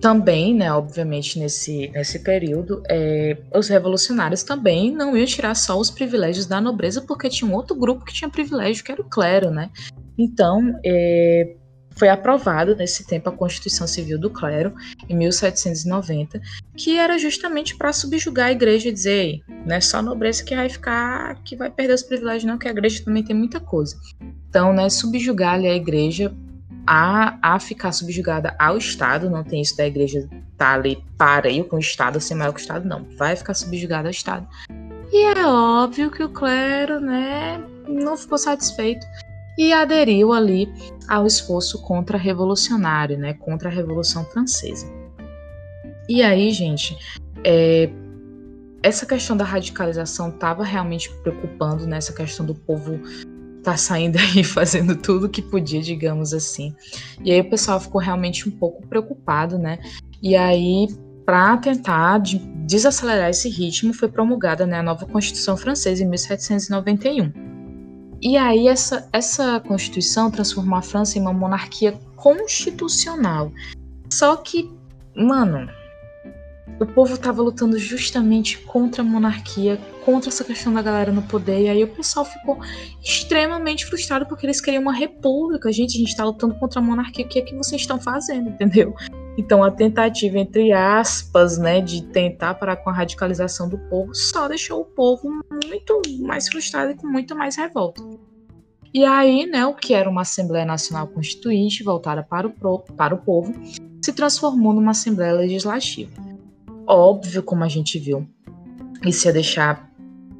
também, 0.03 0.53
né, 0.53 0.69
obviamente, 0.73 1.39
nesse, 1.39 1.89
nesse 1.93 2.19
período, 2.19 2.83
é, 2.89 3.37
os 3.55 3.69
revolucionários 3.69 4.43
também 4.43 4.91
não 4.91 5.15
iam 5.15 5.25
tirar 5.25 5.55
só 5.55 5.79
os 5.79 5.89
privilégios 5.89 6.45
da 6.45 6.59
nobreza, 6.59 7.01
porque 7.01 7.29
tinha 7.29 7.49
um 7.49 7.53
outro 7.53 7.73
grupo 7.73 8.03
que 8.03 8.13
tinha 8.13 8.29
privilégio, 8.29 8.83
que 8.83 8.91
era 8.91 9.01
o 9.01 9.05
clero, 9.05 9.49
né? 9.49 9.71
Então, 10.17 10.77
é, 10.85 11.55
foi 11.95 12.09
aprovado 12.09 12.75
nesse 12.75 13.07
tempo 13.07 13.29
a 13.29 13.31
Constituição 13.31 13.87
Civil 13.87 14.19
do 14.19 14.29
Clero, 14.29 14.73
em 15.07 15.15
1790, 15.15 16.41
que 16.75 16.99
era 16.99 17.17
justamente 17.17 17.77
para 17.77 17.93
subjugar 17.93 18.47
a 18.47 18.51
igreja 18.51 18.89
e 18.89 18.91
dizer, 18.91 19.39
não 19.65 19.73
é 19.73 19.79
só 19.79 19.99
a 19.99 20.01
nobreza 20.01 20.43
que 20.43 20.53
vai 20.53 20.67
ficar, 20.67 21.41
que 21.45 21.55
vai 21.55 21.71
perder 21.71 21.93
os 21.93 22.03
privilégios, 22.03 22.43
não, 22.43 22.57
que 22.57 22.67
a 22.67 22.71
igreja 22.71 23.01
também 23.05 23.23
tem 23.23 23.33
muita 23.33 23.61
coisa. 23.61 23.95
Então, 24.49 24.73
né, 24.73 24.89
subjugar 24.89 25.53
ali, 25.53 25.67
a 25.67 25.75
igreja 25.75 26.29
a, 26.85 27.37
a 27.41 27.59
ficar 27.59 27.91
subjugada 27.91 28.55
ao 28.59 28.77
Estado, 28.77 29.29
não 29.29 29.43
tem 29.43 29.61
isso 29.61 29.77
da 29.77 29.85
igreja 29.85 30.27
tá 30.57 30.73
ali 30.73 31.03
pareio 31.17 31.65
com 31.65 31.77
o 31.77 31.79
Estado, 31.79 32.19
ser 32.19 32.35
maior 32.35 32.53
que 32.53 32.59
o 32.59 32.61
Estado, 32.61 32.87
não. 32.87 33.05
Vai 33.17 33.35
ficar 33.35 33.53
subjugada 33.53 34.07
ao 34.07 34.11
Estado. 34.11 34.47
E 35.11 35.23
é 35.25 35.45
óbvio 35.45 36.09
que 36.09 36.23
o 36.23 36.29
clero, 36.29 36.99
né, 36.99 37.63
não 37.87 38.17
ficou 38.17 38.37
satisfeito 38.37 39.05
e 39.57 39.71
aderiu 39.71 40.33
ali 40.33 40.67
ao 41.07 41.27
esforço 41.27 41.81
contra-revolucionário, 41.81 43.17
né, 43.17 43.33
contra 43.33 43.69
a 43.69 43.71
Revolução 43.71 44.25
Francesa. 44.25 44.87
E 46.09 46.21
aí, 46.21 46.51
gente, 46.51 46.97
é, 47.43 47.89
essa 48.81 49.05
questão 49.05 49.37
da 49.37 49.45
radicalização 49.45 50.29
estava 50.29 50.63
realmente 50.63 51.09
preocupando 51.21 51.87
nessa 51.87 52.11
né, 52.11 52.17
questão 52.17 52.45
do 52.45 52.55
povo 52.55 52.99
tá 53.63 53.77
saindo 53.77 54.17
aí 54.17 54.43
fazendo 54.45 54.95
tudo 54.95 55.29
que 55.29 55.41
podia, 55.41 55.81
digamos 55.81 56.33
assim. 56.33 56.75
E 57.23 57.31
aí 57.31 57.41
o 57.41 57.49
pessoal 57.49 57.79
ficou 57.79 57.99
realmente 58.01 58.47
um 58.47 58.51
pouco 58.51 58.85
preocupado, 58.87 59.57
né? 59.57 59.79
E 60.21 60.35
aí, 60.35 60.87
para 61.25 61.57
tentar 61.57 62.19
de 62.19 62.39
desacelerar 62.65 63.29
esse 63.29 63.49
ritmo, 63.49 63.93
foi 63.93 64.09
promulgada 64.09 64.65
né, 64.65 64.79
a 64.79 64.83
nova 64.83 65.05
Constituição 65.05 65.57
Francesa 65.57 66.03
em 66.03 66.07
1791. 66.07 67.31
E 68.21 68.37
aí 68.37 68.67
essa, 68.67 69.09
essa 69.11 69.59
Constituição 69.59 70.31
transformou 70.31 70.77
a 70.77 70.81
França 70.81 71.17
em 71.17 71.21
uma 71.21 71.33
monarquia 71.33 71.93
constitucional. 72.15 73.51
Só 74.09 74.37
que, 74.37 74.71
mano, 75.15 75.69
o 76.79 76.85
povo 76.85 77.13
estava 77.13 77.41
lutando 77.41 77.77
justamente 77.77 78.57
contra 78.59 79.01
a 79.01 79.05
monarquia, 79.05 79.77
contra 80.03 80.29
essa 80.29 80.43
questão 80.43 80.73
da 80.73 80.81
galera 80.81 81.11
no 81.11 81.21
poder, 81.21 81.61
e 81.61 81.69
aí 81.69 81.83
o 81.83 81.87
pessoal 81.87 82.25
ficou 82.25 82.59
extremamente 83.01 83.85
frustrado 83.85 84.25
porque 84.25 84.45
eles 84.45 84.59
queriam 84.59 84.81
uma 84.81 84.93
república. 84.93 85.71
Gente, 85.71 85.95
a 85.95 85.99
gente 85.99 86.09
está 86.09 86.25
lutando 86.25 86.55
contra 86.55 86.79
a 86.79 86.83
monarquia, 86.83 87.25
o 87.25 87.27
que 87.27 87.39
é 87.39 87.41
que 87.41 87.55
vocês 87.55 87.81
estão 87.81 87.99
fazendo, 87.99 88.49
entendeu? 88.49 88.93
Então, 89.37 89.63
a 89.63 89.71
tentativa, 89.71 90.37
entre 90.37 90.71
aspas, 90.71 91.57
né, 91.57 91.81
de 91.81 92.03
tentar 92.03 92.53
parar 92.55 92.77
com 92.77 92.89
a 92.89 92.93
radicalização 92.93 93.67
do 93.67 93.77
povo 93.89 94.13
só 94.13 94.47
deixou 94.47 94.81
o 94.81 94.85
povo 94.85 95.27
muito 95.51 96.01
mais 96.19 96.47
frustrado 96.47 96.91
e 96.91 96.95
com 96.95 97.07
muito 97.07 97.35
mais 97.35 97.55
revolta. 97.55 98.01
E 98.93 99.03
aí, 99.03 99.47
né, 99.47 99.65
o 99.65 99.73
que 99.73 99.93
era 99.95 100.07
uma 100.07 100.21
Assembleia 100.21 100.65
Nacional 100.65 101.07
Constituinte 101.07 101.83
voltada 101.83 102.21
para 102.21 102.47
o, 102.47 102.51
pro, 102.51 102.79
para 102.95 103.15
o 103.15 103.17
povo 103.17 103.51
se 104.03 104.13
transformou 104.13 104.71
numa 104.71 104.91
Assembleia 104.91 105.33
Legislativa. 105.33 106.32
Óbvio, 106.87 107.43
como 107.43 107.63
a 107.63 107.67
gente 107.67 107.97
viu, 107.97 108.27
isso 109.05 109.27
ia 109.27 109.33
deixar 109.33 109.89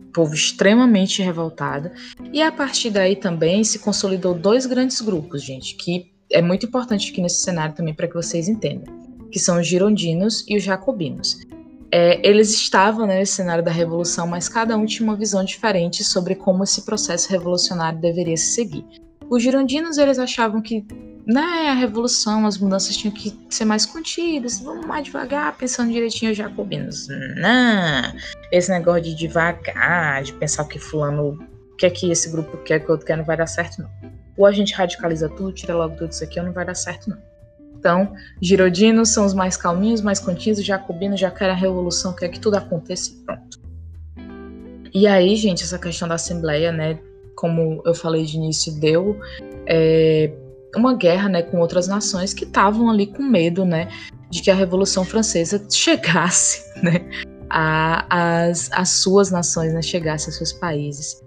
o 0.08 0.12
povo 0.12 0.34
extremamente 0.34 1.22
revoltado. 1.22 1.92
E 2.32 2.42
a 2.42 2.52
partir 2.52 2.90
daí 2.90 3.16
também 3.16 3.64
se 3.64 3.80
consolidou 3.80 4.34
dois 4.34 4.66
grandes 4.66 5.02
grupos, 5.02 5.42
gente, 5.42 5.76
que 5.76 6.12
é 6.32 6.42
muito 6.42 6.66
importante 6.66 7.12
aqui 7.12 7.22
nesse 7.22 7.42
cenário 7.42 7.76
também 7.76 7.94
para 7.94 8.08
que 8.08 8.14
vocês 8.14 8.48
entendam, 8.48 8.94
que 9.32 9.40
são 9.40 9.60
os 9.60 9.68
girondinos 9.68 10.46
e 10.48 10.58
os 10.58 10.64
jacobinos. 10.64 11.40
É, 11.92 12.28
eles 12.28 12.52
estavam 12.52 13.06
né, 13.06 13.20
nesse 13.20 13.34
cenário 13.34 13.64
da 13.64 13.70
revolução, 13.70 14.26
mas 14.26 14.50
cada 14.50 14.76
um 14.76 14.86
tinha 14.86 15.08
uma 15.08 15.16
visão 15.16 15.44
diferente 15.44 16.04
sobre 16.04 16.34
como 16.34 16.64
esse 16.64 16.82
processo 16.82 17.30
revolucionário 17.30 18.00
deveria 18.00 18.36
se 18.36 18.48
seguir. 18.48 18.84
Os 19.30 19.42
girondinos 19.42 19.98
eles 19.98 20.20
achavam 20.20 20.62
que 20.62 20.86
né, 21.26 21.70
a 21.70 21.74
revolução, 21.74 22.46
as 22.46 22.58
mudanças 22.58 22.98
tinham 22.98 23.14
que 23.14 23.34
ser 23.50 23.66
mais 23.66 23.86
contidas, 23.86 24.60
vamos 24.60 24.86
mais 24.86 25.06
devagar, 25.06 25.56
pensando 25.58 25.92
direitinho 25.92 26.32
os 26.32 26.38
jacobinos. 26.38 27.08
Não, 27.08 28.14
esse 28.52 28.70
negócio 28.70 29.04
de 29.04 29.16
devagar, 29.16 30.24
de 30.24 30.34
pensar 30.34 30.66
que 30.66 30.78
fulano 30.78 31.40
quer 31.78 31.90
que 31.92 32.12
esse 32.12 32.30
grupo 32.30 32.58
quer, 32.58 32.80
que 32.80 32.92
outro 32.92 33.06
quer, 33.06 33.18
não 33.18 33.24
vai 33.24 33.38
dar 33.38 33.48
certo 33.48 33.82
não. 33.82 33.90
Ou 34.38 34.46
a 34.46 34.52
gente 34.52 34.74
radicaliza 34.74 35.30
tudo, 35.30 35.54
tira 35.54 35.76
logo 35.76 35.96
tudo 35.96 36.12
isso 36.12 36.24
aqui, 36.24 36.40
ou 36.40 36.46
não 36.46 36.54
vai 36.54 36.66
dar 36.66 36.76
certo 36.76 37.10
não. 37.10 37.18
Então, 37.78 38.14
girodinos 38.42 39.10
são 39.10 39.26
os 39.26 39.34
mais 39.34 39.58
calminhos, 39.58 40.02
mais 40.02 40.20
contidos, 40.20 40.64
jacobinos 40.64 41.20
já 41.20 41.30
querem 41.30 41.54
a 41.54 41.58
revolução, 41.58 42.14
quer 42.14 42.30
que 42.30 42.40
tudo 42.40 42.56
aconteça 42.56 43.12
e 43.12 43.26
pronto. 43.26 43.62
E 44.94 45.08
aí, 45.08 45.36
gente, 45.36 45.64
essa 45.64 45.80
questão 45.80 46.08
da 46.08 46.16
Assembleia, 46.16 46.72
né, 46.72 47.00
como 47.36 47.82
eu 47.86 47.94
falei 47.94 48.26
de 48.26 48.38
início, 48.38 48.74
deu 48.80 49.20
é, 49.68 50.32
uma 50.76 50.96
guerra, 50.96 51.30
né, 51.30 51.42
com 51.42 51.60
outras 51.60 51.88
nações 51.88 52.34
que 52.34 52.44
estavam 52.44 52.90
ali 52.90 53.08
com 53.08 53.24
medo, 53.24 53.66
né, 53.66 53.90
de 54.30 54.42
que 54.42 54.50
a 54.50 54.56
Revolução 54.56 55.06
Francesa 55.06 55.64
chegasse, 55.70 56.64
né, 56.82 57.08
às 57.50 58.72
as 58.72 58.90
suas 58.90 59.32
nações, 59.32 59.74
né, 59.74 59.82
chegasse 59.82 60.28
aos 60.28 60.38
seus 60.38 60.54
países. 60.54 61.22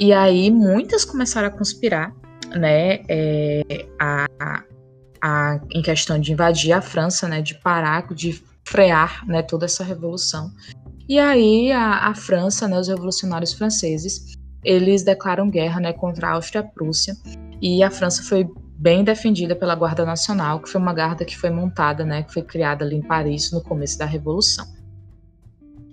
E 0.00 0.12
aí 0.12 0.50
muitas 0.50 1.04
começaram 1.04 1.48
a 1.48 1.50
conspirar, 1.50 2.14
né, 2.54 3.00
é, 3.08 3.86
a, 4.00 4.26
a, 5.20 5.60
em 5.72 5.82
questão 5.82 6.18
de 6.18 6.32
invadir 6.32 6.72
a 6.72 6.80
França, 6.80 7.28
né, 7.28 7.42
de 7.42 7.54
parar, 7.56 8.12
de 8.14 8.42
frear, 8.64 9.26
né, 9.26 9.42
toda 9.42 9.64
essa 9.64 9.82
revolução. 9.82 10.50
E 11.08 11.18
aí 11.18 11.72
a, 11.72 12.08
a 12.08 12.14
França, 12.14 12.68
né, 12.68 12.78
os 12.78 12.88
revolucionários 12.88 13.52
franceses, 13.52 14.37
eles 14.64 15.02
declaram 15.02 15.48
guerra, 15.50 15.80
né, 15.80 15.92
contra 15.92 16.28
a 16.28 16.32
Áustria-Prússia. 16.32 17.16
E 17.60 17.82
a 17.82 17.90
França 17.90 18.22
foi 18.22 18.48
bem 18.78 19.02
defendida 19.02 19.56
pela 19.56 19.74
Guarda 19.74 20.04
Nacional, 20.04 20.60
que 20.60 20.68
foi 20.68 20.80
uma 20.80 20.94
guarda 20.94 21.24
que 21.24 21.36
foi 21.36 21.50
montada, 21.50 22.04
né, 22.04 22.22
que 22.22 22.32
foi 22.32 22.42
criada 22.42 22.84
ali 22.84 22.96
em 22.96 23.02
Paris 23.02 23.50
no 23.50 23.60
começo 23.60 23.98
da 23.98 24.04
Revolução. 24.04 24.66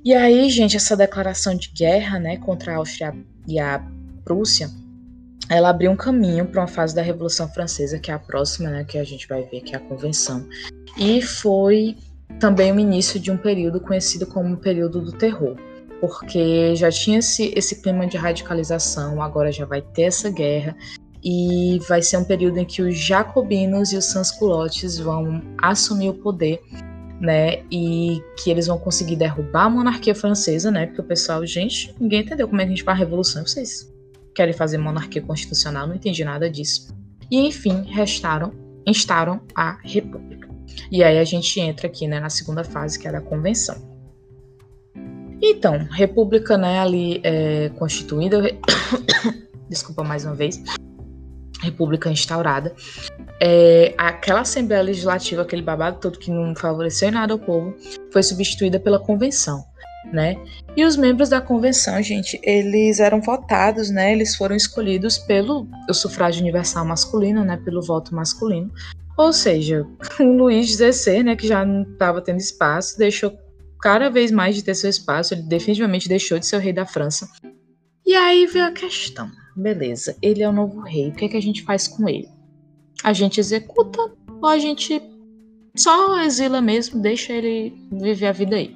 E 0.03 0.13
aí, 0.13 0.47
gente, 0.51 0.77
essa 0.77 0.95
declaração 0.95 1.55
de 1.55 1.71
guerra, 1.71 2.19
né, 2.19 2.37
contra 2.37 2.73
a 2.73 2.77
Áustria 2.77 3.15
e 3.47 3.59
a 3.59 3.83
Prússia, 4.23 4.69
ela 5.49 5.69
abriu 5.69 5.91
um 5.91 5.95
caminho 5.95 6.45
para 6.45 6.61
uma 6.61 6.67
fase 6.67 6.93
da 6.93 7.01
Revolução 7.01 7.47
Francesa, 7.49 7.97
que 7.99 8.11
é 8.11 8.13
a 8.13 8.19
próxima, 8.19 8.69
né, 8.69 8.83
que 8.83 8.97
a 8.99 9.03
gente 9.03 9.27
vai 9.27 9.43
ver, 9.43 9.61
que 9.61 9.73
é 9.73 9.77
a 9.77 9.81
Convenção. 9.81 10.47
E 10.95 11.21
foi 11.21 11.97
também 12.39 12.71
o 12.71 12.79
início 12.79 13.19
de 13.19 13.31
um 13.31 13.37
período 13.37 13.79
conhecido 13.79 14.27
como 14.27 14.53
o 14.53 14.57
período 14.57 15.01
do 15.01 15.11
terror, 15.11 15.55
porque 16.07 16.75
já 16.75 16.89
tinha 16.91 17.19
esse, 17.19 17.53
esse 17.55 17.81
clima 17.81 18.05
de 18.07 18.17
radicalização, 18.17 19.21
agora 19.21 19.51
já 19.51 19.65
vai 19.65 19.81
ter 19.81 20.03
essa 20.03 20.29
guerra, 20.29 20.75
e 21.23 21.79
vai 21.87 22.01
ser 22.01 22.17
um 22.17 22.23
período 22.23 22.59
em 22.59 22.65
que 22.65 22.83
os 22.83 22.95
jacobinos 22.95 23.91
e 23.91 23.97
os 23.97 24.05
sansculotes 24.05 24.99
vão 24.99 25.41
assumir 25.57 26.09
o 26.09 26.13
poder, 26.13 26.61
né, 27.19 27.63
e 27.71 28.21
que 28.37 28.51
eles 28.51 28.67
vão 28.67 28.77
conseguir 28.77 29.15
derrubar 29.15 29.65
a 29.65 29.69
monarquia 29.69 30.13
francesa, 30.13 30.69
né, 30.69 30.85
porque 30.85 31.01
o 31.01 31.03
pessoal, 31.03 31.45
gente, 31.45 31.95
ninguém 31.99 32.21
entendeu 32.21 32.47
como 32.47 32.61
é 32.61 32.65
que 32.65 32.73
a 32.73 32.75
gente 32.75 32.83
faz 32.83 32.97
a 32.97 32.99
revolução, 32.99 33.45
vocês 33.45 33.91
querem 34.35 34.53
fazer 34.53 34.77
monarquia 34.77 35.21
constitucional, 35.21 35.87
não 35.87 35.95
entendi 35.95 36.23
nada 36.23 36.49
disso. 36.49 36.93
E 37.31 37.47
enfim, 37.47 37.83
restaram, 37.87 38.53
instauram 38.85 39.41
a 39.55 39.77
república. 39.83 40.47
E 40.91 41.03
aí 41.03 41.17
a 41.17 41.23
gente 41.23 41.59
entra 41.59 41.87
aqui 41.87 42.07
né, 42.07 42.19
na 42.19 42.29
segunda 42.29 42.63
fase, 42.63 42.99
que 42.99 43.07
é 43.07 43.15
a 43.15 43.21
convenção. 43.21 43.94
Então, 45.41 45.87
república 45.91 46.57
né, 46.57 46.79
ali 46.79 47.21
é, 47.23 47.69
constituída, 47.77 48.41
desculpa 49.69 50.03
mais 50.03 50.25
uma 50.25 50.35
vez, 50.35 50.61
república 51.61 52.09
instaurada. 52.09 52.73
É, 53.41 53.93
aquela 53.97 54.41
Assembleia 54.41 54.81
Legislativa, 54.81 55.41
aquele 55.41 55.61
babado 55.61 55.99
todo 55.99 56.19
que 56.19 56.31
não 56.31 56.55
favoreceu 56.55 57.09
em 57.09 57.11
nada 57.11 57.33
ao 57.33 57.39
povo, 57.39 57.75
foi 58.11 58.23
substituída 58.23 58.79
pela 58.79 58.99
convenção 58.99 59.63
né? 60.11 60.37
E 60.75 60.83
os 60.83 60.97
membros 60.97 61.29
da 61.29 61.41
convenção, 61.41 62.01
gente, 62.01 62.39
eles 62.43 62.99
eram 62.99 63.21
votados, 63.21 63.89
né? 63.89 64.11
Eles 64.11 64.35
foram 64.35 64.55
escolhidos 64.55 65.17
pelo 65.17 65.67
sufrágio 65.91 66.41
universal 66.41 66.85
masculino, 66.85 67.43
né? 67.43 67.57
Pelo 67.63 67.81
voto 67.81 68.13
masculino. 68.13 68.71
Ou 69.17 69.31
seja, 69.31 69.85
o 70.19 70.23
Luís 70.23 70.69
XVI, 70.69 71.23
né? 71.23 71.35
Que 71.35 71.47
já 71.47 71.65
não 71.65 71.83
estava 71.83 72.21
tendo 72.21 72.39
espaço, 72.39 72.97
deixou 72.97 73.33
cada 73.85 74.09
vez 74.09 74.31
mais 74.31 74.55
de 74.55 74.63
ter 74.63 74.73
seu 74.73 74.89
espaço. 74.89 75.35
Ele 75.35 75.43
definitivamente 75.43 76.09
deixou 76.09 76.39
de 76.39 76.47
ser 76.47 76.55
o 76.55 76.59
rei 76.59 76.73
da 76.73 76.87
França. 76.87 77.29
E 78.03 78.15
aí 78.15 78.47
veio 78.47 78.65
a 78.65 78.71
questão. 78.71 79.29
Beleza, 79.55 80.17
ele 80.23 80.41
é 80.41 80.49
o 80.49 80.51
novo 80.51 80.81
rei. 80.81 81.09
O 81.09 81.13
que, 81.13 81.25
é 81.25 81.29
que 81.29 81.37
a 81.37 81.41
gente 81.41 81.61
faz 81.61 81.87
com 81.87 82.09
ele? 82.09 82.27
A 83.03 83.13
gente 83.13 83.39
executa 83.39 84.11
ou 84.41 84.49
a 84.49 84.57
gente 84.57 84.99
só 85.75 86.19
exila 86.21 86.61
mesmo, 86.61 86.99
deixa 86.99 87.31
ele 87.31 87.75
viver 87.91 88.25
a 88.25 88.31
vida 88.31 88.55
aí? 88.55 88.75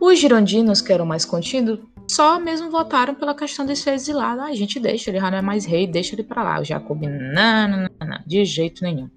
Os 0.00 0.18
girondinos, 0.18 0.80
que 0.80 0.92
eram 0.92 1.06
mais 1.06 1.24
contidos, 1.24 1.78
só 2.10 2.40
mesmo 2.40 2.72
votaram 2.72 3.14
pela 3.14 3.36
questão 3.36 3.64
de 3.64 3.76
ser 3.76 3.94
exilado. 3.94 4.40
Ah, 4.40 4.46
a 4.46 4.54
gente 4.54 4.80
deixa, 4.80 5.10
ele 5.10 5.20
já 5.20 5.30
não 5.30 5.38
é 5.38 5.42
mais 5.42 5.64
rei, 5.64 5.86
deixa 5.86 6.16
ele 6.16 6.24
para 6.24 6.42
lá. 6.42 6.60
O 6.60 6.64
Jacobino, 6.64 7.16
não, 7.32 7.68
não, 7.68 7.78
não, 7.78 8.08
não, 8.08 8.18
de 8.26 8.44
jeito 8.44 8.82
nenhum. 8.82 9.08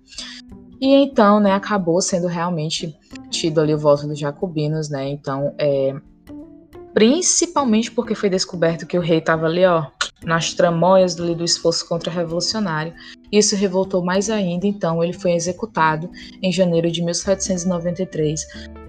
E 0.80 0.94
então, 0.94 1.40
né, 1.40 1.54
acabou 1.54 2.02
sendo 2.02 2.28
realmente 2.28 2.96
tido 3.30 3.60
ali 3.60 3.74
o 3.74 3.80
voto 3.80 4.08
dos 4.08 4.20
jacobinos, 4.20 4.90
né? 4.90 5.10
Então, 5.10 5.54
é, 5.58 5.96
principalmente 6.94 7.92
porque 7.92 8.16
foi 8.16 8.30
descoberto 8.30 8.86
que 8.86 8.98
o 8.98 9.02
rei 9.02 9.18
estava 9.18 9.46
ali, 9.46 9.66
ó, 9.66 9.86
nas 10.24 10.54
tramóias 10.54 11.16
do, 11.16 11.36
do 11.36 11.44
esforço 11.44 11.88
contra-revolucionário. 11.88 12.94
Isso 13.32 13.56
revoltou 13.56 14.04
mais 14.04 14.30
ainda, 14.30 14.66
então 14.68 15.04
ele 15.04 15.14
foi 15.14 15.34
executado 15.34 16.10
em 16.42 16.52
janeiro 16.52 16.90
de 16.92 17.04
1793 17.04 18.46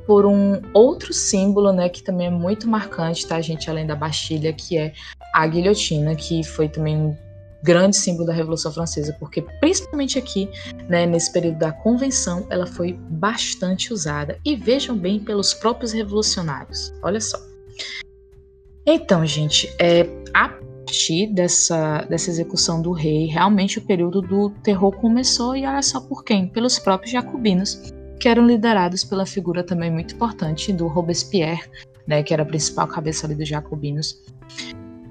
por 0.06 0.24
um 0.24 0.62
outro 0.72 1.12
símbolo, 1.12 1.70
né, 1.70 1.90
que 1.90 2.02
também 2.02 2.28
é 2.28 2.30
muito 2.30 2.66
marcante, 2.66 3.26
tá, 3.26 3.38
gente, 3.42 3.68
além 3.68 3.86
da 3.86 3.94
Bastilha, 3.94 4.54
que 4.54 4.78
é 4.78 4.94
a 5.34 5.46
guilhotina, 5.46 6.14
que 6.14 6.42
foi 6.42 6.66
também 6.66 7.14
grande 7.62 7.96
símbolo 7.96 8.26
da 8.26 8.32
Revolução 8.32 8.72
Francesa, 8.72 9.16
porque 9.18 9.42
principalmente 9.60 10.18
aqui, 10.18 10.48
né, 10.88 11.06
nesse 11.06 11.32
período 11.32 11.58
da 11.58 11.72
Convenção, 11.72 12.46
ela 12.50 12.66
foi 12.66 12.92
bastante 12.92 13.92
usada. 13.92 14.38
E 14.44 14.54
vejam 14.54 14.96
bem 14.96 15.18
pelos 15.18 15.54
próprios 15.54 15.92
revolucionários. 15.92 16.92
Olha 17.02 17.20
só. 17.20 17.38
Então, 18.86 19.26
gente, 19.26 19.68
é, 19.78 20.08
a 20.32 20.48
partir 20.48 21.26
dessa, 21.34 22.06
dessa 22.08 22.30
execução 22.30 22.80
do 22.80 22.92
rei, 22.92 23.26
realmente 23.26 23.78
o 23.78 23.82
período 23.82 24.22
do 24.22 24.50
terror 24.62 24.92
começou, 24.96 25.54
e 25.54 25.66
olha 25.66 25.82
só 25.82 26.00
por 26.00 26.24
quem? 26.24 26.48
Pelos 26.48 26.78
próprios 26.78 27.12
jacobinos, 27.12 27.92
que 28.18 28.28
eram 28.28 28.46
liderados 28.46 29.04
pela 29.04 29.26
figura 29.26 29.62
também 29.62 29.90
muito 29.90 30.14
importante 30.14 30.72
do 30.72 30.86
Robespierre, 30.86 31.62
né, 32.06 32.22
que 32.22 32.32
era 32.32 32.42
a 32.42 32.46
principal 32.46 32.88
cabeça 32.88 33.26
ali 33.26 33.34
dos 33.34 33.46
jacobinos. 33.46 34.22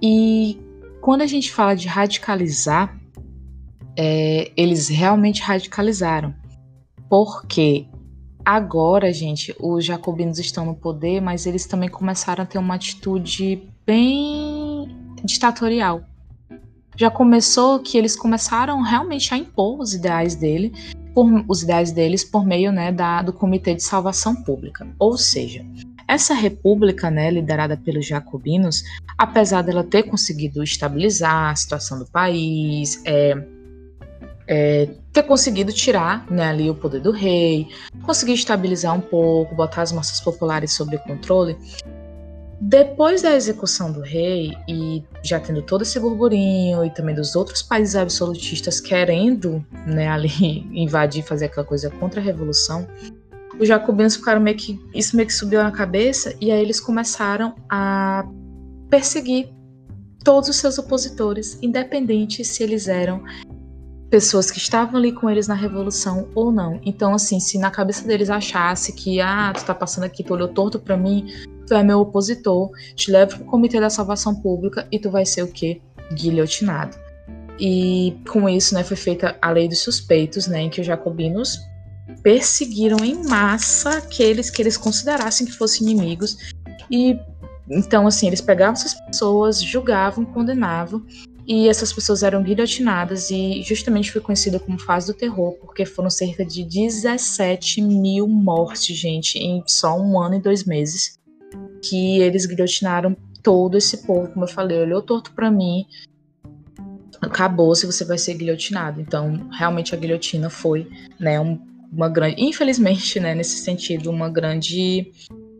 E 0.02 0.60
quando 1.08 1.22
a 1.22 1.26
gente 1.26 1.54
fala 1.54 1.74
de 1.74 1.88
radicalizar, 1.88 2.93
é, 3.96 4.52
eles 4.58 4.89
realmente 4.89 5.41
radicalizaram, 5.41 6.36
porque 7.10 7.88
agora, 8.43 9.13
gente, 9.13 9.56
os 9.58 9.86
jacobinos 9.86 10.38
estão 10.38 10.65
no 10.65 10.76
poder, 10.76 11.22
mas 11.22 11.46
eles 11.46 11.65
também 11.65 11.88
começaram 11.88 12.43
a 12.43 12.46
ter 12.46 12.58
uma 12.58 12.76
atitude 12.76 13.70
bem 13.86 14.93
ditatorial. 15.24 16.04
Já 16.98 17.10
começou 17.10 17.80
que 17.80 17.98
eles 17.98 18.13
começaram 18.13 18.82
realmente 18.82 19.34
a 19.34 19.38
impor 19.38 19.80
os 19.80 19.93
ideais 19.93 20.36
dele 20.36 20.74
por, 21.17 21.43
os 21.47 21.63
ideais 21.63 21.91
deles 21.91 22.23
por 22.23 22.45
meio 22.45 22.71
né, 22.71 22.91
da, 22.91 23.23
do 23.23 23.34
Comitê 23.34 23.73
de 23.73 23.82
Salvação 23.82 24.36
Pública. 24.36 24.88
Ou 24.99 25.17
seja, 25.17 25.65
essa 26.08 26.36
república, 26.36 27.10
né, 27.10 27.32
liderada 27.32 27.75
pelos 27.75 28.06
jacobinos, 28.06 28.84
apesar 29.17 29.63
dela 29.63 29.84
ter 29.84 30.03
conseguido 30.03 30.62
estabilizar 30.62 31.49
a 31.49 31.56
situação 31.56 31.97
do 31.97 32.06
país, 32.06 33.01
é, 33.03 33.36
é, 34.47 34.89
ter 35.12 35.23
conseguido 35.23 35.73
tirar 35.73 36.23
né, 36.30 36.49
ali 36.49 36.69
o 36.69 36.75
poder 36.75 37.01
do 37.01 37.10
rei, 37.10 37.67
conseguir 38.03 38.34
estabilizar 38.34 38.93
um 38.93 39.01
pouco, 39.01 39.56
botar 39.56 39.82
as 39.82 39.91
massas 39.91 40.21
populares 40.21 40.71
sob 40.73 40.95
controle. 40.99 41.58
Depois 42.60 43.22
da 43.22 43.36
execução 43.36 43.91
do 43.91 44.02
rei, 44.02 44.52
e 44.67 45.04
já 45.24 45.39
tendo 45.39 45.62
todo 45.62 45.84
esse 45.84 46.00
burburinho, 46.00 46.84
e 46.84 46.89
também 46.89 47.13
dos 47.13 47.36
outros 47.36 47.62
países 47.62 47.96
absolutistas 47.96 48.80
querendo 48.80 49.63
né, 49.86 50.08
ali 50.10 50.65
invadir, 50.74 51.24
fazer 51.24 51.46
aquela 51.46 51.65
coisa 51.65 51.89
contra 51.91 52.20
a 52.20 52.24
revolução, 52.24 52.88
os 53.60 53.67
jacobinos 53.67 54.15
ficaram 54.15 54.41
meio 54.41 54.58
que. 54.58 54.80
Isso 54.93 55.15
meio 55.15 55.28
que 55.28 55.34
subiu 55.34 55.62
na 55.62 55.72
cabeça, 55.72 56.36
e 56.41 56.52
aí 56.52 56.62
eles 56.62 56.80
começaram 56.80 57.56
a 57.70 58.28
perseguir 58.89 59.50
todos 60.24 60.50
os 60.50 60.58
seus 60.58 60.78
opositores, 60.78 61.58
independente 61.62 62.43
se 62.43 62.63
eles 62.63 62.88
eram 62.88 63.24
pessoas 64.10 64.50
que 64.50 64.58
estavam 64.58 64.98
ali 64.98 65.12
com 65.12 65.30
eles 65.30 65.48
na 65.48 65.54
revolução 65.54 66.30
ou 66.34 66.52
não. 66.52 66.80
Então, 66.84 67.13
assim, 67.13 67.39
se 67.39 67.58
na 67.58 67.70
cabeça 67.70 68.08
deles 68.08 68.30
achasse 68.30 68.93
que, 68.93 69.20
ah, 69.20 69.54
tu 69.56 69.65
tá 69.65 69.76
passando 69.76 70.06
aqui, 70.06 70.24
tu 70.24 70.34
olhou 70.34 70.48
torto 70.48 70.80
para 70.80 70.96
mim, 70.96 71.28
tu 71.67 71.73
é 71.73 71.84
meu 71.84 71.99
opositor, 71.99 72.71
te 72.95 73.12
levo 73.12 73.38
pro 73.38 73.45
Comitê 73.45 73.80
da 73.80 73.89
Salvação 73.89 74.34
Pública 74.36 74.88
e 74.91 74.97
tu 74.97 75.12
vai 75.12 75.25
ser 75.25 75.43
o 75.43 75.47
quê? 75.47 75.82
Guilhotinado. 76.13 76.97
E 77.60 78.15
com 78.30 78.47
isso, 78.47 78.73
né, 78.73 78.84
foi 78.84 78.95
feita 78.95 79.36
a 79.41 79.51
lei 79.51 79.67
dos 79.67 79.80
suspeitos, 79.80 80.47
né, 80.47 80.62
em 80.62 80.69
que 80.69 80.80
os 80.80 80.88
jacobinos 80.88 81.60
perseguiram 82.23 83.03
em 83.03 83.27
massa 83.27 83.97
aqueles 83.97 84.49
que 84.49 84.62
eles 84.62 84.77
considerassem 84.77 85.45
que 85.45 85.51
fossem 85.51 85.88
inimigos 85.88 86.53
e 86.89 87.19
então 87.69 88.08
assim 88.08 88.27
eles 88.27 88.39
pegavam 88.39 88.73
essas 88.73 88.93
pessoas, 88.93 89.62
julgavam, 89.62 90.23
condenavam 90.23 91.06
e 91.47 91.69
essas 91.69 91.93
pessoas 91.93 92.23
eram 92.23 92.43
guilhotinadas 92.43 93.32
e 93.32 93.62
justamente 93.63 94.12
foi 94.12 94.19
conhecida 94.19 94.60
como 94.60 94.77
fase 94.77 95.08
do 95.08 95.13
terror, 95.13 95.53
porque 95.53 95.86
foram 95.86 96.10
cerca 96.10 96.45
de 96.45 96.62
17 96.62 97.82
mil 97.82 98.27
mortes, 98.27 98.97
gente, 98.97 99.39
em 99.39 99.63
só 99.65 99.97
um 99.97 100.19
ano 100.19 100.36
e 100.36 100.41
dois 100.41 100.65
meses, 100.65 101.16
que 101.82 102.20
eles 102.20 102.46
guilhotinaram 102.46 103.16
todo 103.42 103.78
esse 103.78 104.06
povo, 104.06 104.30
como 104.30 104.46
eu 104.46 104.50
falei, 104.50 104.80
olhou 104.80 105.02
torto 105.02 105.32
para 105.32 105.50
mim, 105.50 105.86
acabou 107.22 107.74
se 107.76 107.86
você 107.86 108.04
vai 108.04 108.18
ser 108.18 108.34
guilhotinado. 108.36 109.02
Então, 109.02 109.50
realmente 109.52 109.94
a 109.94 109.98
guilhotina 109.98 110.50
foi, 110.50 110.88
né, 111.20 111.40
um, 111.40 111.60
uma 111.92 112.10
grande, 112.10 112.42
infelizmente, 112.42 113.20
né, 113.20 113.34
nesse 113.34 113.58
sentido, 113.58 114.10
uma 114.10 114.30
grande 114.30 115.12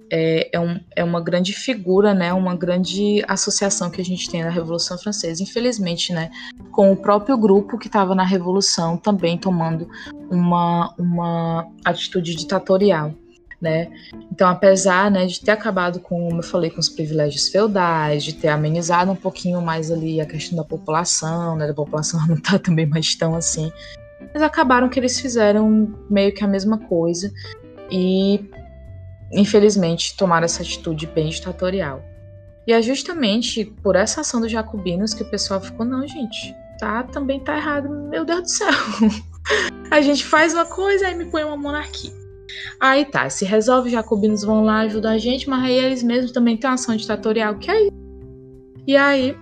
é, 0.10 0.50
é, 0.54 0.60
um, 0.60 0.80
é, 0.96 1.04
uma 1.04 1.22
grande 1.22 1.54
figura, 1.54 2.14
né, 2.14 2.34
uma 2.34 2.56
grande 2.56 3.24
associação 3.28 3.90
que 3.90 4.00
a 4.00 4.06
gente 4.06 4.30
tem 4.30 4.44
na 4.44 4.50
Revolução 4.50 4.98
Francesa. 4.98 5.44
Infelizmente, 5.44 6.14
né, 6.14 6.30
com 6.72 6.92
o 6.92 6.98
próprio 6.98 7.38
grupo 7.38 7.78
que 7.78 7.88
estava 7.88 8.16
na 8.16 8.24
Revolução 8.24 8.98
também 8.98 9.38
tomando 9.38 9.88
uma, 10.30 10.94
uma 10.98 11.68
atitude 11.84 12.36
ditatorial. 12.36 13.14
Né? 13.60 13.90
Então, 14.32 14.48
apesar 14.48 15.10
né, 15.10 15.26
de 15.26 15.42
ter 15.42 15.50
acabado 15.50 16.00
com, 16.00 16.28
como 16.28 16.40
eu 16.40 16.44
falei, 16.44 16.70
com 16.70 16.80
os 16.80 16.90
privilégios 16.90 17.50
feudais, 17.50 18.24
de 18.24 18.34
ter 18.34 18.50
amenizado 18.50 19.12
um 19.12 19.16
pouquinho 19.16 19.60
mais 19.64 19.90
ali 19.90 20.22
a 20.22 20.28
questão 20.28 20.56
da 20.56 20.64
população, 20.64 21.56
né, 21.56 21.66
da 21.66 21.74
população 21.74 22.20
não 22.30 22.40
tá 22.40 22.60
também 22.60 22.86
mais 22.86 23.16
tão 23.16 23.34
assim, 23.34 23.72
mas 24.32 24.44
acabaram 24.44 24.88
que 24.88 25.00
eles 25.00 25.20
fizeram 25.20 25.92
meio 26.08 26.32
que 26.36 26.44
a 26.44 26.48
mesma 26.48 26.78
coisa 26.78 27.32
e 27.90 28.48
infelizmente, 29.32 30.16
tomaram 30.16 30.46
essa 30.46 30.62
atitude 30.62 31.06
bem 31.08 31.30
ditatorial. 31.30 32.04
E 32.66 32.74
é 32.74 32.82
justamente 32.82 33.66
por 33.66 33.96
essa 33.96 34.22
ação 34.22 34.42
dos 34.42 34.52
jacobinos 34.52 35.14
que 35.14 35.24
o 35.24 35.30
pessoal 35.30 35.62
ficou, 35.62 35.86
não, 35.86 36.06
gente, 36.08 36.54
tá, 36.80 37.04
também 37.04 37.40
tá 37.40 37.56
errado, 37.56 37.90
meu 37.90 38.26
Deus 38.26 38.42
do 38.42 38.50
céu. 38.50 38.72
a 39.90 40.02
gente 40.02 40.26
faz 40.26 40.54
uma 40.54 40.66
coisa 40.66 41.10
e 41.10 41.16
me 41.16 41.26
põe 41.26 41.44
uma 41.44 41.58
monarquia. 41.58 42.12
Aí 42.80 43.06
tá, 43.06 43.30
se 43.30 43.46
resolve, 43.46 43.88
os 43.88 43.94
jacobinos 43.94 44.44
vão 44.44 44.64
lá 44.64 44.80
ajudar 44.80 45.12
a 45.12 45.18
gente, 45.18 45.50
mas 45.50 45.64
aí 45.64 45.74
eles 45.74 46.04
mesmos 46.04 46.32
também 46.32 46.58
têm 46.58 46.70
uma 46.70 46.76
ação 46.76 46.96
ditatorial, 46.96 47.58
que 47.58 47.70
é 47.70 47.84
isso. 47.84 47.98
E 48.86 48.96
aí, 48.96 49.36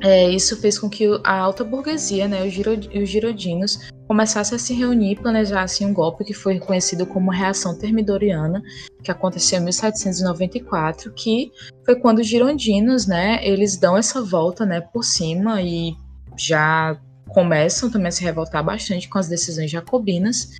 é, 0.00 0.28
isso 0.30 0.56
fez 0.60 0.78
com 0.78 0.88
que 0.88 1.06
a 1.24 1.38
alta 1.38 1.62
burguesia, 1.62 2.26
né, 2.26 2.44
os, 2.44 3.08
girodinos, 3.08 3.90
começassem 4.06 4.56
a 4.56 4.58
se 4.58 4.74
reunir 4.74 5.12
e 5.12 5.16
planejassem 5.16 5.86
um 5.86 5.94
golpe 5.94 6.24
que 6.24 6.34
foi 6.34 6.58
conhecido 6.58 7.06
como 7.06 7.30
Reação 7.30 7.76
Termidoriana, 7.76 8.62
que 9.02 9.10
aconteceu 9.10 9.58
em 9.58 9.64
1794, 9.64 11.12
que 11.12 11.52
foi 11.84 11.96
quando 11.96 12.18
os 12.18 12.26
girondinos, 12.26 13.06
né, 13.06 13.40
eles 13.46 13.76
dão 13.76 13.96
essa 13.96 14.20
volta, 14.22 14.66
né, 14.66 14.80
por 14.80 15.04
cima 15.04 15.62
e 15.62 15.94
já 16.36 16.98
começam 17.28 17.90
também 17.90 18.08
a 18.08 18.12
se 18.12 18.22
revoltar 18.22 18.64
bastante 18.64 19.08
com 19.08 19.18
as 19.18 19.28
decisões 19.28 19.70
jacobinas. 19.70 20.56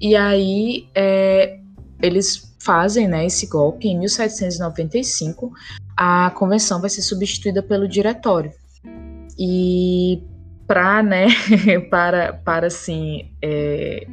E 0.00 0.16
aí 0.16 0.88
é, 0.94 1.58
eles 2.02 2.54
fazem 2.60 3.06
né, 3.06 3.26
esse 3.26 3.46
golpe 3.46 3.88
em 3.88 3.98
1795. 3.98 5.52
A 5.96 6.30
convenção 6.30 6.80
vai 6.80 6.90
ser 6.90 7.02
substituída 7.02 7.62
pelo 7.62 7.86
diretório. 7.86 8.52
E 9.38 10.22
para, 10.66 11.02
né, 11.02 11.26
para, 11.90 12.32
para 12.32 12.66
assim, 12.68 13.30
é, 13.42 14.06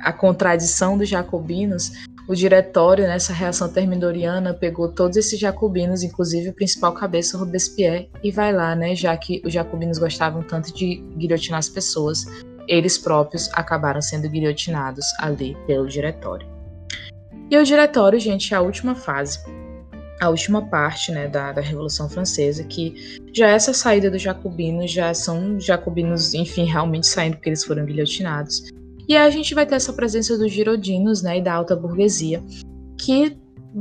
a 0.00 0.12
contradição 0.12 0.98
dos 0.98 1.08
jacobinos, 1.08 1.92
o 2.28 2.34
diretório 2.34 3.06
nessa 3.06 3.32
reação 3.32 3.68
termidoriana 3.68 4.54
pegou 4.54 4.88
todos 4.88 5.16
esses 5.16 5.38
jacobinos, 5.38 6.02
inclusive 6.02 6.50
o 6.50 6.54
principal 6.54 6.92
cabeça 6.92 7.38
Robespierre, 7.38 8.08
e 8.22 8.30
vai 8.30 8.52
lá, 8.52 8.74
né, 8.74 8.94
já 8.94 9.16
que 9.16 9.42
os 9.44 9.52
jacobinos 9.52 9.98
gostavam 9.98 10.42
tanto 10.42 10.72
de 10.74 10.96
guilhotinar 11.16 11.58
as 11.58 11.68
pessoas, 11.68 12.26
eles 12.68 12.98
próprios 12.98 13.48
acabaram 13.52 14.00
sendo 14.00 14.28
guilhotinados 14.28 15.04
ali 15.18 15.56
pelo 15.66 15.86
diretório. 15.86 16.46
E 17.50 17.56
o 17.56 17.64
diretório, 17.64 18.18
gente, 18.18 18.54
é 18.54 18.56
a 18.56 18.60
última 18.60 18.94
fase 18.94 19.38
a 20.22 20.28
última 20.28 20.62
parte 20.68 21.10
né, 21.10 21.26
da, 21.26 21.50
da 21.50 21.60
Revolução 21.60 22.08
Francesa, 22.08 22.62
que 22.62 23.20
já 23.34 23.48
essa 23.48 23.72
saída 23.72 24.08
dos 24.08 24.22
jacobinos 24.22 24.88
já 24.88 25.12
são 25.12 25.58
jacobinos, 25.58 26.32
enfim, 26.32 26.64
realmente 26.64 27.08
saindo 27.08 27.34
porque 27.34 27.48
eles 27.48 27.64
foram 27.64 27.84
guilhotinados. 27.84 28.70
E 29.08 29.16
aí 29.16 29.26
a 29.26 29.30
gente 29.30 29.52
vai 29.52 29.66
ter 29.66 29.74
essa 29.74 29.92
presença 29.92 30.38
dos 30.38 30.52
girodinos 30.52 31.22
né, 31.22 31.38
e 31.38 31.42
da 31.42 31.52
alta 31.52 31.74
burguesia, 31.74 32.40
que 33.00 33.36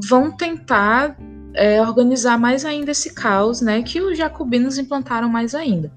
vão 0.10 0.36
tentar 0.36 1.16
é, 1.54 1.82
organizar 1.82 2.38
mais 2.38 2.66
ainda 2.66 2.92
esse 2.92 3.14
caos 3.14 3.62
né, 3.62 3.82
que 3.82 4.02
os 4.02 4.18
jacobinos 4.18 4.78
implantaram 4.78 5.30
mais 5.30 5.54
ainda. 5.54 5.92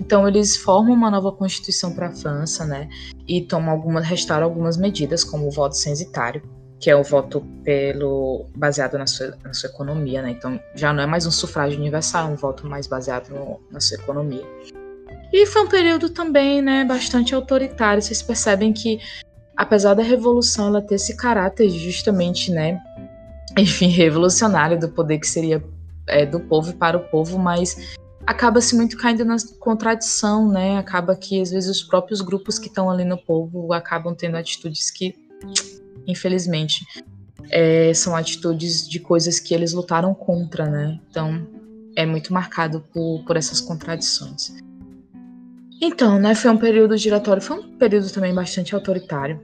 Então 0.00 0.26
eles 0.26 0.56
formam 0.56 0.94
uma 0.94 1.10
nova 1.10 1.32
constituição 1.32 1.92
para 1.92 2.08
a 2.08 2.12
França 2.12 2.64
né, 2.64 2.88
e 3.26 3.42
tomam 3.42 3.70
algumas, 3.70 4.04
restauram 4.04 4.44
algumas 4.44 4.76
medidas, 4.76 5.24
como 5.24 5.46
o 5.46 5.50
voto 5.50 5.76
censitário, 5.76 6.42
que 6.80 6.90
é 6.90 6.96
o 6.96 7.02
voto 7.02 7.44
pelo 7.64 8.46
baseado 8.56 8.96
na 8.96 9.06
sua, 9.06 9.36
na 9.44 9.52
sua 9.52 9.68
economia, 9.68 10.22
né? 10.22 10.30
Então 10.30 10.60
já 10.74 10.92
não 10.92 11.02
é 11.02 11.06
mais 11.06 11.26
um 11.26 11.30
sufrágio 11.30 11.78
universal, 11.78 12.28
é 12.28 12.32
um 12.32 12.36
voto 12.36 12.66
mais 12.66 12.86
baseado 12.86 13.30
no, 13.30 13.60
na 13.70 13.80
sua 13.80 13.96
economia. 13.96 14.46
E 15.32 15.44
foi 15.44 15.62
um 15.62 15.68
período 15.68 16.08
também, 16.08 16.62
né, 16.62 16.84
bastante 16.84 17.34
autoritário. 17.34 18.00
Vocês 18.00 18.22
percebem 18.22 18.72
que, 18.72 18.98
apesar 19.56 19.94
da 19.94 20.02
revolução 20.02 20.68
ela 20.68 20.80
ter 20.80 20.94
esse 20.94 21.16
caráter 21.16 21.68
justamente, 21.68 22.50
né, 22.50 22.80
enfim, 23.58 23.88
revolucionário 23.88 24.78
do 24.78 24.88
poder 24.88 25.18
que 25.18 25.26
seria 25.26 25.62
é, 26.06 26.24
do 26.24 26.40
povo 26.40 26.74
para 26.74 26.96
o 26.96 27.00
povo, 27.08 27.38
mas 27.38 27.96
acaba-se 28.26 28.76
muito 28.76 28.96
caindo 28.96 29.24
na 29.24 29.36
contradição, 29.58 30.48
né? 30.48 30.78
Acaba 30.78 31.14
que 31.16 31.40
às 31.40 31.50
vezes 31.50 31.68
os 31.70 31.82
próprios 31.82 32.20
grupos 32.20 32.58
que 32.58 32.68
estão 32.68 32.90
ali 32.90 33.04
no 33.04 33.18
povo 33.18 33.72
acabam 33.72 34.14
tendo 34.14 34.36
atitudes 34.36 34.90
que 34.90 35.14
infelizmente, 36.08 36.86
é, 37.50 37.92
são 37.94 38.16
atitudes 38.16 38.88
de 38.88 38.98
coisas 38.98 39.38
que 39.38 39.54
eles 39.54 39.72
lutaram 39.74 40.14
contra, 40.14 40.66
né? 40.66 40.98
Então 41.10 41.46
é 41.94 42.06
muito 42.06 42.32
marcado 42.32 42.82
por, 42.92 43.24
por 43.24 43.36
essas 43.36 43.60
contradições. 43.60 44.54
Então, 45.80 46.18
né, 46.18 46.34
foi 46.34 46.50
um 46.50 46.56
período 46.56 46.96
giratório, 46.96 47.40
foi 47.40 47.58
um 47.58 47.76
período 47.76 48.10
também 48.10 48.34
bastante 48.34 48.74
autoritário, 48.74 49.40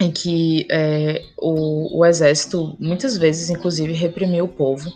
em 0.00 0.10
que 0.10 0.66
é, 0.70 1.22
o, 1.38 1.98
o 1.98 2.06
exército 2.06 2.76
muitas 2.78 3.16
vezes, 3.16 3.50
inclusive, 3.50 3.92
reprimiu 3.92 4.44
o 4.44 4.48
povo. 4.48 4.92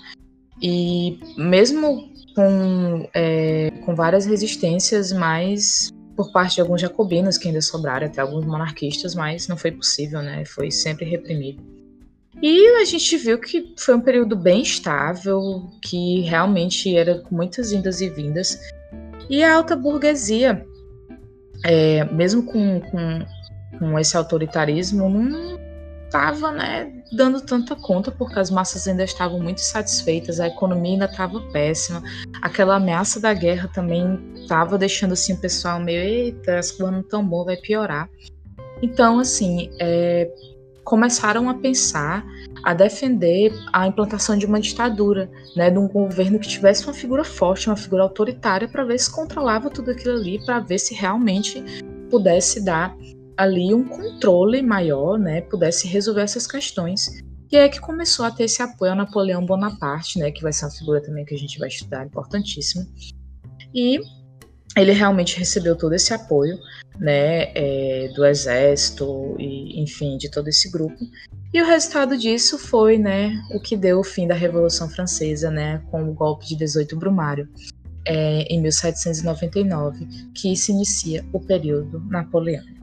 E 0.61 1.19
mesmo 1.37 2.11
com, 2.35 3.09
é, 3.15 3.71
com 3.85 3.95
várias 3.95 4.27
resistências, 4.27 5.13
mas 5.13 5.91
por 6.17 6.33
parte 6.33 6.57
de 6.57 6.61
alguns 6.61 6.81
jacobinos 6.81 7.39
que 7.39 7.47
ainda 7.47 7.61
sobraram, 7.61 8.07
até 8.07 8.21
alguns 8.21 8.45
monarquistas, 8.45 9.15
mas 9.15 9.47
não 9.47 9.57
foi 9.57 9.71
possível, 9.71 10.21
né? 10.21 10.45
Foi 10.45 10.71
sempre 10.71 11.05
reprimido. 11.05 11.63
E 12.43 12.81
a 12.81 12.85
gente 12.85 13.17
viu 13.17 13.39
que 13.39 13.73
foi 13.77 13.95
um 13.95 14.01
período 14.01 14.37
bem 14.37 14.63
estável, 14.63 15.71
que 15.83 16.21
realmente 16.21 16.97
era 16.97 17.19
com 17.19 17.35
muitas 17.35 17.73
indas 17.73 18.01
e 18.01 18.09
vindas. 18.09 18.59
E 19.29 19.43
a 19.43 19.55
alta 19.55 19.75
burguesia, 19.77 20.65
é, 21.65 22.05
mesmo 22.05 22.45
com, 22.45 22.81
com, 22.81 23.27
com, 23.79 23.99
esse 23.99 24.17
autoritarismo, 24.17 25.09
não, 25.09 25.59
estava 26.05 26.51
né, 26.51 26.91
dando 27.13 27.41
tanta 27.41 27.77
conta, 27.77 28.11
porque 28.11 28.39
as 28.39 28.51
massas 28.51 28.89
ainda 28.89 29.05
estavam 29.05 29.39
muito 29.41 29.61
satisfeitas, 29.61 30.41
a 30.41 30.49
economia 30.49 30.93
ainda 30.93 31.05
estava 31.05 31.41
péssima, 31.53 32.03
aquela 32.43 32.77
ameaça 32.77 33.21
da 33.21 33.33
guerra 33.35 33.69
também 33.69 34.19
estava 34.35 34.79
deixando 34.79 35.13
assim, 35.13 35.35
o 35.35 35.41
pessoal 35.41 35.79
meio, 35.79 36.01
eita, 36.01 36.59
as 36.59 36.71
coisas 36.71 36.95
não 36.95 37.03
tão 37.03 37.25
bom, 37.25 37.45
vai 37.45 37.57
piorar. 37.57 38.09
Então, 38.83 39.19
assim, 39.19 39.71
é, 39.81 40.31
começaram 40.85 41.51
a 41.51 41.55
pensar, 41.55 42.25
a 42.65 42.73
defender 42.73 43.53
a 43.73 43.87
implantação 43.87 44.37
de 44.39 44.47
uma 44.47 44.61
ditadura, 44.61 45.31
né, 45.55 45.71
de 45.71 45.79
um 45.79 45.87
governo 45.87 46.39
que 46.39 46.49
tivesse 46.49 46.85
uma 46.85 46.95
figura 46.95 47.25
forte, 47.25 47.69
uma 47.69 47.77
figura 47.77 48.03
autoritária, 48.03 48.67
para 48.67 48.85
ver 48.85 48.99
se 48.99 49.11
controlava 49.11 49.69
tudo 49.69 49.91
aquilo 49.91 50.15
ali, 50.15 50.43
para 50.45 50.61
ver 50.61 50.79
se 50.79 50.95
realmente 50.95 51.63
pudesse 52.11 52.65
dar 52.65 52.97
ali 53.39 53.73
um 53.73 53.85
controle 53.85 54.61
maior, 54.61 55.17
né, 55.17 55.41
pudesse 55.43 55.87
resolver 55.87 56.23
essas 56.23 56.47
questões. 56.47 57.23
E 57.51 57.57
é 57.57 57.69
que 57.69 57.81
começou 57.81 58.27
a 58.27 58.31
ter 58.33 58.45
esse 58.45 58.61
apoio 58.61 58.93
a 58.93 58.97
Napoleão 58.97 59.47
Bonaparte, 59.47 60.19
né, 60.19 60.33
que 60.33 60.43
vai 60.43 60.53
ser 60.53 60.65
uma 60.65 60.73
figura 60.73 61.01
também 61.01 61.25
que 61.25 61.35
a 61.35 61.39
gente 61.39 61.57
vai 61.59 61.69
estudar, 61.69 62.05
importantíssima. 62.05 62.85
E 63.73 64.01
ele 64.77 64.93
realmente 64.93 65.39
recebeu 65.39 65.77
todo 65.77 65.95
esse 65.95 66.13
apoio, 66.13 66.59
né, 66.99 67.53
é, 67.55 68.09
do 68.15 68.27
exército 68.27 69.37
e, 69.39 69.81
enfim, 69.81 70.19
de 70.19 70.29
todo 70.29 70.49
esse 70.49 70.69
grupo. 70.71 70.99
E 71.55 71.63
o 71.63 71.65
resultado 71.65 72.19
disso 72.19 72.59
foi, 72.59 72.99
né, 72.99 73.33
o 73.55 73.61
que 73.61 73.77
deu 73.77 74.01
o 74.01 74.05
fim 74.05 74.27
da 74.27 74.35
Revolução 74.35 74.91
Francesa, 74.91 75.49
né, 75.49 75.81
com 75.91 76.03
o 76.11 76.13
golpe 76.13 76.47
de 76.47 76.57
18 76.57 76.97
Brumário, 76.97 77.49
é, 78.05 78.43
em 78.53 78.61
1799, 78.61 80.07
que 80.35 80.57
se 80.57 80.73
inicia 80.73 81.25
o 81.33 81.41
período 81.41 82.01
napoleônico. 82.01 82.78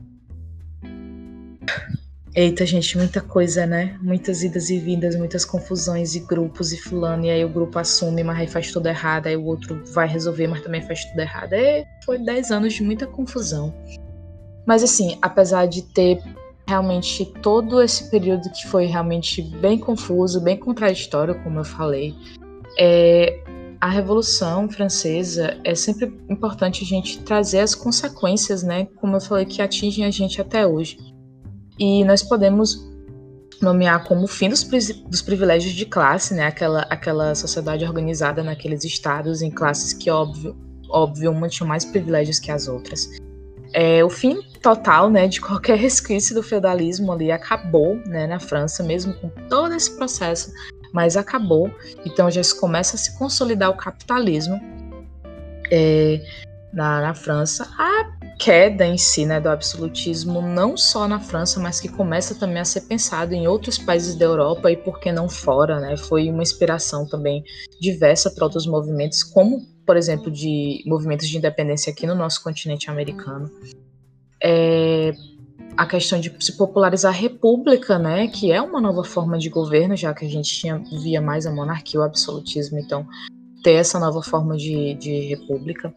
Eita, 2.36 2.66
gente, 2.66 2.98
muita 2.98 3.22
coisa, 3.22 3.64
né? 3.64 3.98
Muitas 4.02 4.42
idas 4.42 4.68
e 4.68 4.78
vindas, 4.78 5.16
muitas 5.16 5.42
confusões 5.42 6.14
e 6.14 6.20
grupos 6.20 6.70
e 6.70 6.76
fulano, 6.76 7.24
e 7.24 7.30
aí 7.30 7.42
o 7.42 7.48
grupo 7.48 7.78
assume, 7.78 8.22
mas 8.22 8.40
aí 8.40 8.46
faz 8.46 8.70
tudo 8.70 8.88
errado, 8.88 9.26
aí 9.26 9.34
o 9.34 9.44
outro 9.46 9.82
vai 9.94 10.06
resolver, 10.06 10.46
mas 10.46 10.60
também 10.60 10.82
faz 10.82 11.02
tudo 11.06 11.18
errado. 11.18 11.54
E 11.54 11.86
foi 12.04 12.18
10 12.18 12.50
anos 12.50 12.74
de 12.74 12.82
muita 12.82 13.06
confusão. 13.06 13.72
Mas 14.66 14.82
assim, 14.82 15.16
apesar 15.22 15.64
de 15.64 15.80
ter 15.80 16.22
realmente 16.68 17.24
todo 17.40 17.80
esse 17.80 18.10
período 18.10 18.50
que 18.50 18.68
foi 18.68 18.84
realmente 18.84 19.40
bem 19.40 19.78
confuso, 19.78 20.38
bem 20.38 20.58
contraditório, 20.58 21.42
como 21.42 21.60
eu 21.60 21.64
falei, 21.64 22.14
é, 22.78 23.40
a 23.80 23.88
Revolução 23.88 24.68
Francesa 24.68 25.58
é 25.64 25.74
sempre 25.74 26.12
importante 26.28 26.84
a 26.84 26.86
gente 26.86 27.18
trazer 27.20 27.60
as 27.60 27.74
consequências, 27.74 28.62
né? 28.62 28.88
Como 28.96 29.16
eu 29.16 29.20
falei, 29.22 29.46
que 29.46 29.62
atingem 29.62 30.04
a 30.04 30.10
gente 30.10 30.38
até 30.38 30.66
hoje. 30.66 31.15
E 31.78 32.04
nós 32.04 32.22
podemos 32.22 32.86
nomear 33.60 34.04
como 34.04 34.26
fim 34.26 34.48
dos, 34.48 34.64
dos 34.64 35.22
privilégios 35.22 35.74
de 35.74 35.86
classe, 35.86 36.34
né? 36.34 36.46
Aquela, 36.46 36.82
aquela 36.82 37.34
sociedade 37.34 37.84
organizada 37.84 38.42
naqueles 38.42 38.84
estados 38.84 39.42
em 39.42 39.50
classes 39.50 39.92
que, 39.92 40.10
óbvio, 40.10 40.56
óbvio 40.88 41.30
uma 41.30 41.48
tinha 41.48 41.66
mais 41.66 41.84
privilégios 41.84 42.38
que 42.38 42.50
as 42.50 42.68
outras. 42.68 43.08
É, 43.72 44.04
o 44.04 44.08
fim 44.08 44.40
total 44.62 45.10
né, 45.10 45.26
de 45.26 45.40
qualquer 45.40 45.76
resquício 45.78 46.34
do 46.34 46.42
feudalismo 46.42 47.12
ali 47.12 47.30
acabou 47.30 47.96
né, 48.06 48.26
na 48.26 48.40
França, 48.40 48.82
mesmo 48.82 49.14
com 49.14 49.28
todo 49.48 49.74
esse 49.74 49.96
processo, 49.96 50.52
mas 50.92 51.16
acabou. 51.16 51.70
Então 52.04 52.30
já 52.30 52.42
se 52.42 52.58
começa 52.58 52.96
a 52.96 52.98
se 52.98 53.18
consolidar 53.18 53.70
o 53.70 53.76
capitalismo 53.76 54.60
é, 55.70 56.20
na, 56.72 57.00
na 57.00 57.14
França. 57.14 57.68
Queda 58.38 58.86
em 58.86 58.98
si 58.98 59.24
né, 59.24 59.40
do 59.40 59.48
absolutismo, 59.48 60.42
não 60.42 60.76
só 60.76 61.08
na 61.08 61.18
França, 61.18 61.58
mas 61.58 61.80
que 61.80 61.88
começa 61.88 62.34
também 62.34 62.58
a 62.58 62.64
ser 62.64 62.82
pensado 62.82 63.34
em 63.34 63.46
outros 63.46 63.78
países 63.78 64.14
da 64.14 64.24
Europa 64.24 64.70
e 64.70 64.76
por 64.76 65.00
que 65.00 65.10
não 65.10 65.28
fora, 65.28 65.80
né? 65.80 65.96
Foi 65.96 66.28
uma 66.30 66.42
inspiração 66.42 67.06
também 67.06 67.42
diversa 67.80 68.30
para 68.30 68.44
outros 68.44 68.66
movimentos, 68.66 69.22
como, 69.22 69.66
por 69.86 69.96
exemplo, 69.96 70.30
de 70.30 70.82
movimentos 70.86 71.28
de 71.28 71.38
independência 71.38 71.90
aqui 71.90 72.06
no 72.06 72.14
nosso 72.14 72.42
continente 72.42 72.90
americano. 72.90 73.50
É, 74.42 75.12
a 75.76 75.86
questão 75.86 76.20
de 76.20 76.32
se 76.40 76.56
popularizar 76.56 77.12
a 77.14 77.16
república, 77.16 77.98
né, 77.98 78.28
que 78.28 78.52
é 78.52 78.60
uma 78.60 78.80
nova 78.80 79.02
forma 79.02 79.38
de 79.38 79.48
governo, 79.48 79.96
já 79.96 80.12
que 80.12 80.26
a 80.26 80.28
gente 80.28 80.54
tinha, 80.54 80.82
via 81.02 81.22
mais 81.22 81.46
a 81.46 81.52
monarquia, 81.52 82.00
o 82.00 82.02
absolutismo, 82.02 82.78
então 82.78 83.06
ter 83.62 83.72
essa 83.72 83.98
nova 83.98 84.22
forma 84.22 84.56
de, 84.56 84.94
de 84.94 85.20
república 85.28 85.92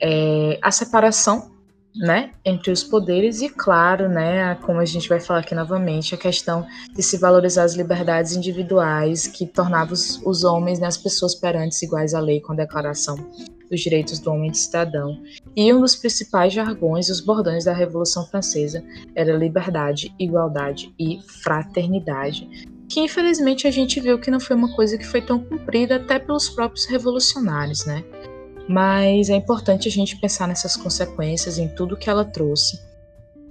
é, 0.00 0.58
a 0.62 0.70
separação 0.70 1.56
né, 1.96 2.32
entre 2.44 2.70
os 2.70 2.82
poderes 2.82 3.40
e, 3.40 3.48
claro, 3.48 4.08
né, 4.08 4.54
como 4.56 4.80
a 4.80 4.84
gente 4.84 5.08
vai 5.08 5.18
falar 5.18 5.40
aqui 5.40 5.54
novamente, 5.54 6.14
a 6.14 6.18
questão 6.18 6.66
de 6.94 7.02
se 7.02 7.16
valorizar 7.16 7.64
as 7.64 7.74
liberdades 7.74 8.36
individuais 8.36 9.26
que 9.26 9.46
tornavam 9.46 9.94
os, 9.94 10.20
os 10.24 10.44
homens, 10.44 10.78
né, 10.78 10.86
as 10.86 10.98
pessoas 10.98 11.34
perantes 11.34 11.80
iguais 11.82 12.12
à 12.12 12.20
lei 12.20 12.40
com 12.40 12.52
a 12.52 12.56
Declaração 12.56 13.16
dos 13.70 13.80
Direitos 13.80 14.18
do 14.18 14.30
Homem 14.30 14.48
e 14.48 14.50
do 14.50 14.56
Cidadão. 14.56 15.20
E 15.56 15.72
um 15.72 15.80
dos 15.80 15.96
principais 15.96 16.52
jargões 16.52 17.08
e 17.08 17.12
os 17.12 17.20
bordões 17.20 17.64
da 17.64 17.72
Revolução 17.72 18.26
Francesa 18.26 18.84
era 19.14 19.36
liberdade, 19.36 20.14
igualdade 20.18 20.94
e 20.98 21.18
fraternidade, 21.42 22.48
que 22.88 23.00
infelizmente 23.00 23.66
a 23.66 23.70
gente 23.70 24.00
viu 24.00 24.18
que 24.18 24.30
não 24.30 24.38
foi 24.38 24.54
uma 24.54 24.74
coisa 24.76 24.96
que 24.96 25.06
foi 25.06 25.20
tão 25.20 25.38
cumprida 25.38 25.96
até 25.96 26.18
pelos 26.18 26.48
próprios 26.48 26.86
revolucionários, 26.86 27.84
né? 27.84 28.04
Mas 28.68 29.30
é 29.30 29.34
importante 29.34 29.88
a 29.88 29.90
gente 29.90 30.16
pensar 30.20 30.48
nessas 30.48 30.76
consequências, 30.76 31.58
em 31.58 31.68
tudo 31.68 31.96
que 31.96 32.10
ela 32.10 32.24
trouxe 32.24 32.86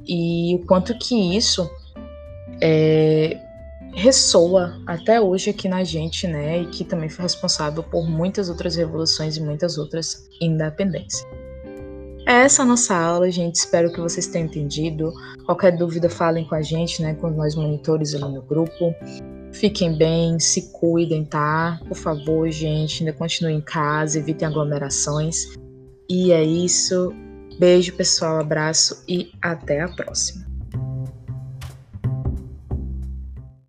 e 0.08 0.56
o 0.56 0.66
quanto 0.66 0.98
que 0.98 1.36
isso 1.36 1.70
é, 2.62 3.40
ressoa 3.94 4.80
até 4.86 5.20
hoje 5.20 5.50
aqui 5.50 5.68
na 5.68 5.84
gente, 5.84 6.28
né? 6.28 6.62
E 6.62 6.68
que 6.68 6.84
também 6.84 7.10
foi 7.10 7.24
responsável 7.24 7.82
por 7.84 8.08
muitas 8.08 8.50
outras 8.50 8.76
revoluções 8.76 9.38
e 9.38 9.42
muitas 9.42 9.78
outras 9.78 10.28
independências. 10.40 11.26
É 12.28 12.34
essa 12.42 12.64
a 12.64 12.66
nossa 12.66 12.96
aula, 12.96 13.30
gente. 13.32 13.56
Espero 13.56 13.92
que 13.92 14.00
vocês 14.00 14.28
tenham 14.28 14.48
entendido. 14.48 15.14
Qualquer 15.46 15.78
dúvida, 15.78 16.10
falem 16.10 16.46
com 16.46 16.56
a 16.56 16.62
gente, 16.62 17.02
né? 17.02 17.14
Com 17.16 17.30
nós 17.30 17.56
monitores 17.56 18.14
ali 18.16 18.34
no 18.34 18.42
grupo. 18.42 18.94
Fiquem 19.60 19.98
bem, 19.98 20.38
se 20.38 20.74
cuidem, 20.74 21.24
tá? 21.24 21.80
Por 21.88 21.96
favor, 21.96 22.50
gente, 22.52 23.04
ainda 23.04 23.18
continuem 23.18 23.58
em 23.58 23.62
casa, 23.62 24.20
evitem 24.20 24.48
aglomerações. 24.48 25.54
E 26.10 26.32
é 26.34 26.44
isso. 26.44 27.14
Beijo, 27.58 27.94
pessoal, 27.94 28.40
abraço 28.40 29.04
e 29.08 29.32
até 29.42 29.82
a 29.82 29.88
próxima. 29.88 30.46